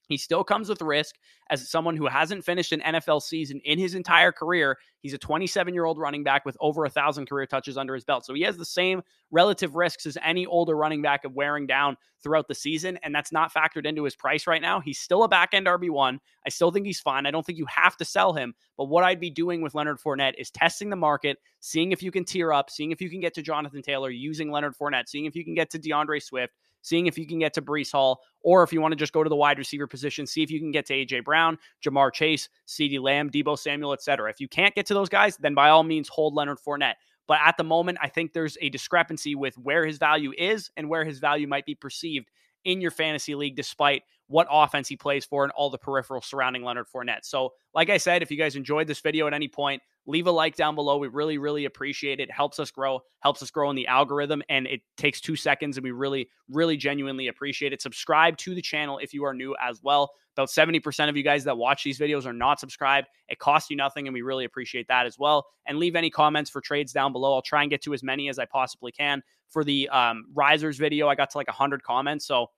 He 0.06 0.16
still 0.16 0.44
comes 0.44 0.68
with 0.68 0.82
risk 0.82 1.16
as 1.50 1.70
someone 1.70 1.96
who 1.96 2.06
hasn't 2.06 2.44
finished 2.44 2.72
an 2.72 2.80
NFL 2.80 3.22
season 3.22 3.60
in 3.64 3.78
his 3.78 3.94
entire 3.94 4.32
career. 4.32 4.78
He's 5.00 5.14
a 5.14 5.18
27 5.18 5.74
year 5.74 5.84
old 5.84 5.98
running 5.98 6.24
back 6.24 6.44
with 6.44 6.56
over 6.60 6.84
a 6.84 6.90
thousand 6.90 7.26
career 7.26 7.46
touches 7.46 7.76
under 7.76 7.94
his 7.94 8.04
belt. 8.04 8.24
So 8.24 8.34
he 8.34 8.42
has 8.42 8.56
the 8.56 8.64
same 8.64 9.02
relative 9.30 9.74
risks 9.74 10.06
as 10.06 10.16
any 10.22 10.46
older 10.46 10.76
running 10.76 11.02
back 11.02 11.24
of 11.24 11.34
wearing 11.34 11.66
down 11.66 11.96
throughout 12.22 12.48
the 12.48 12.54
season. 12.54 12.98
And 13.02 13.14
that's 13.14 13.32
not 13.32 13.52
factored 13.52 13.86
into 13.86 14.04
his 14.04 14.16
price 14.16 14.46
right 14.46 14.62
now. 14.62 14.80
He's 14.80 14.98
still 14.98 15.24
a 15.24 15.28
back 15.28 15.50
end 15.52 15.66
RB1. 15.66 16.18
I 16.46 16.48
still 16.48 16.70
think 16.70 16.86
he's 16.86 17.00
fine. 17.00 17.26
I 17.26 17.30
don't 17.30 17.44
think 17.44 17.58
you 17.58 17.66
have 17.66 17.96
to 17.98 18.04
sell 18.04 18.32
him. 18.32 18.54
But 18.76 18.86
what 18.86 19.04
I'd 19.04 19.20
be 19.20 19.30
doing 19.30 19.60
with 19.60 19.74
Leonard 19.74 20.00
Fournette 20.00 20.34
is 20.38 20.50
testing 20.50 20.90
the 20.90 20.96
market, 20.96 21.38
seeing 21.60 21.92
if 21.92 22.02
you 22.02 22.10
can 22.10 22.24
tear 22.24 22.52
up, 22.52 22.70
seeing 22.70 22.90
if 22.90 23.00
you 23.00 23.10
can 23.10 23.20
get 23.20 23.34
to 23.34 23.42
Jonathan 23.42 23.82
Taylor 23.82 24.10
using 24.10 24.50
Leonard 24.50 24.76
Fournette, 24.76 25.08
seeing 25.08 25.26
if 25.26 25.36
you 25.36 25.44
can 25.44 25.54
get 25.54 25.70
to 25.70 25.78
D'Andre 25.78 26.18
Swift 26.20 26.54
seeing 26.84 27.06
if 27.06 27.18
you 27.18 27.26
can 27.26 27.38
get 27.38 27.54
to 27.54 27.62
Breece 27.62 27.90
Hall, 27.90 28.20
or 28.42 28.62
if 28.62 28.72
you 28.72 28.80
want 28.80 28.92
to 28.92 28.96
just 28.96 29.14
go 29.14 29.24
to 29.24 29.30
the 29.30 29.34
wide 29.34 29.58
receiver 29.58 29.86
position, 29.86 30.26
see 30.26 30.42
if 30.42 30.50
you 30.50 30.60
can 30.60 30.70
get 30.70 30.84
to 30.86 30.92
AJ 30.92 31.24
Brown, 31.24 31.58
Ja'Marr 31.84 32.12
Chase, 32.12 32.48
CeeDee 32.68 33.00
Lamb, 33.00 33.30
Deebo 33.30 33.58
Samuel, 33.58 33.94
etc. 33.94 34.28
If 34.30 34.38
you 34.38 34.48
can't 34.48 34.74
get 34.74 34.86
to 34.86 34.94
those 34.94 35.08
guys, 35.08 35.38
then 35.38 35.54
by 35.54 35.70
all 35.70 35.82
means 35.82 36.08
hold 36.08 36.34
Leonard 36.34 36.58
Fournette. 36.64 36.94
But 37.26 37.38
at 37.42 37.56
the 37.56 37.64
moment, 37.64 37.98
I 38.02 38.08
think 38.08 38.34
there's 38.34 38.58
a 38.60 38.68
discrepancy 38.68 39.34
with 39.34 39.56
where 39.56 39.86
his 39.86 39.96
value 39.96 40.32
is 40.36 40.70
and 40.76 40.90
where 40.90 41.06
his 41.06 41.20
value 41.20 41.48
might 41.48 41.64
be 41.64 41.74
perceived 41.74 42.30
in 42.66 42.82
your 42.82 42.90
fantasy 42.90 43.34
league, 43.34 43.56
despite 43.56 44.02
what 44.26 44.46
offense 44.50 44.88
he 44.88 44.96
plays 44.96 45.24
for 45.24 45.44
and 45.44 45.52
all 45.52 45.70
the 45.70 45.78
peripheral 45.78 46.20
surrounding 46.20 46.62
Leonard 46.62 46.86
Fournette. 46.94 47.24
So, 47.24 47.54
like 47.74 47.88
I 47.88 47.96
said, 47.96 48.22
if 48.22 48.30
you 48.30 48.36
guys 48.36 48.56
enjoyed 48.56 48.86
this 48.86 49.00
video 49.00 49.26
at 49.26 49.34
any 49.34 49.48
point, 49.48 49.82
leave 50.06 50.26
a 50.26 50.30
like 50.30 50.56
down 50.56 50.74
below. 50.74 50.98
We 50.98 51.08
really, 51.08 51.38
really 51.38 51.64
appreciate 51.64 52.20
it. 52.20 52.30
Helps 52.30 52.58
us 52.58 52.70
grow, 52.70 53.00
helps 53.20 53.42
us 53.42 53.50
grow 53.50 53.70
in 53.70 53.76
the 53.76 53.86
algorithm, 53.86 54.42
and 54.48 54.66
it 54.66 54.80
takes 54.96 55.20
two 55.20 55.36
seconds, 55.36 55.76
and 55.76 55.84
we 55.84 55.90
really, 55.90 56.28
really 56.48 56.76
genuinely 56.76 57.28
appreciate 57.28 57.72
it. 57.72 57.80
Subscribe 57.80 58.36
to 58.38 58.54
the 58.54 58.62
channel 58.62 58.98
if 58.98 59.14
you 59.14 59.24
are 59.24 59.34
new 59.34 59.54
as 59.62 59.82
well. 59.82 60.10
About 60.36 60.48
70% 60.48 61.08
of 61.08 61.16
you 61.16 61.22
guys 61.22 61.44
that 61.44 61.56
watch 61.56 61.84
these 61.84 61.98
videos 61.98 62.26
are 62.26 62.32
not 62.32 62.58
subscribed. 62.58 63.06
It 63.28 63.38
costs 63.38 63.70
you 63.70 63.76
nothing, 63.76 64.08
and 64.08 64.14
we 64.14 64.22
really 64.22 64.44
appreciate 64.44 64.88
that 64.88 65.06
as 65.06 65.18
well. 65.18 65.46
And 65.66 65.78
leave 65.78 65.94
any 65.94 66.10
comments 66.10 66.50
for 66.50 66.60
trades 66.60 66.92
down 66.92 67.12
below. 67.12 67.34
I'll 67.34 67.42
try 67.42 67.62
and 67.62 67.70
get 67.70 67.82
to 67.82 67.94
as 67.94 68.02
many 68.02 68.28
as 68.28 68.38
I 68.38 68.44
possibly 68.44 68.92
can. 68.92 69.22
For 69.48 69.62
the 69.62 69.88
um, 69.90 70.26
risers 70.34 70.78
video, 70.78 71.08
I 71.08 71.14
got 71.14 71.30
to 71.30 71.38
like 71.38 71.46
100 71.46 71.84
comments. 71.84 72.26
So 72.26 72.48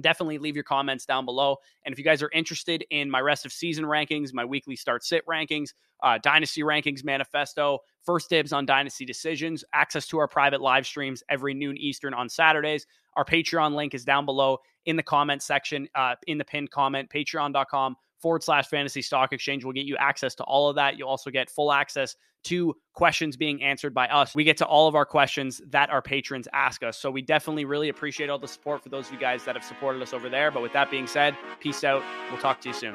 definitely 0.00 0.38
leave 0.38 0.54
your 0.54 0.64
comments 0.64 1.06
down 1.06 1.24
below. 1.24 1.56
And 1.84 1.92
if 1.92 1.98
you 1.98 2.04
guys 2.04 2.22
are 2.22 2.30
interested 2.32 2.84
in 2.90 3.10
my 3.10 3.20
rest 3.20 3.44
of 3.46 3.52
season 3.52 3.84
rankings, 3.84 4.32
my 4.32 4.44
weekly 4.44 4.76
start 4.76 5.04
sit 5.04 5.24
rankings, 5.26 5.70
uh, 6.02 6.18
dynasty 6.22 6.62
rankings 6.62 7.04
manifesto, 7.04 7.78
first 8.04 8.30
dibs 8.30 8.52
on 8.52 8.66
dynasty 8.66 9.04
decisions, 9.04 9.64
access 9.72 10.06
to 10.08 10.18
our 10.18 10.28
private 10.28 10.60
live 10.60 10.86
streams 10.86 11.22
every 11.28 11.54
noon 11.54 11.76
Eastern 11.76 12.14
on 12.14 12.28
Saturdays. 12.28 12.86
Our 13.16 13.24
Patreon 13.24 13.74
link 13.74 13.94
is 13.94 14.04
down 14.04 14.24
below 14.24 14.58
in 14.86 14.96
the 14.96 15.02
comment 15.02 15.42
section, 15.42 15.88
uh, 15.94 16.14
in 16.26 16.38
the 16.38 16.44
pinned 16.44 16.70
comment, 16.70 17.10
patreon.com 17.10 17.96
forward 18.20 18.42
slash 18.42 18.66
fantasy 18.68 19.02
stock 19.02 19.32
exchange 19.32 19.64
will 19.64 19.72
get 19.72 19.86
you 19.86 19.96
access 19.96 20.34
to 20.36 20.44
all 20.44 20.68
of 20.68 20.76
that. 20.76 20.98
You'll 20.98 21.08
also 21.08 21.30
get 21.30 21.50
full 21.50 21.72
access 21.72 22.16
to 22.44 22.74
questions 22.94 23.36
being 23.36 23.62
answered 23.62 23.92
by 23.92 24.06
us. 24.08 24.34
We 24.34 24.44
get 24.44 24.56
to 24.58 24.66
all 24.66 24.88
of 24.88 24.94
our 24.94 25.04
questions 25.04 25.60
that 25.70 25.90
our 25.90 26.00
patrons 26.00 26.46
ask 26.52 26.82
us. 26.82 26.98
So 26.98 27.10
we 27.10 27.22
definitely 27.22 27.64
really 27.64 27.88
appreciate 27.88 28.30
all 28.30 28.38
the 28.38 28.48
support 28.48 28.82
for 28.82 28.88
those 28.88 29.08
of 29.08 29.12
you 29.12 29.18
guys 29.18 29.44
that 29.44 29.56
have 29.56 29.64
supported 29.64 30.02
us 30.02 30.12
over 30.12 30.28
there. 30.28 30.50
But 30.50 30.62
with 30.62 30.72
that 30.72 30.90
being 30.90 31.06
said, 31.06 31.36
peace 31.60 31.84
out. 31.84 32.02
We'll 32.30 32.40
talk 32.40 32.60
to 32.62 32.68
you 32.68 32.74
soon. 32.74 32.94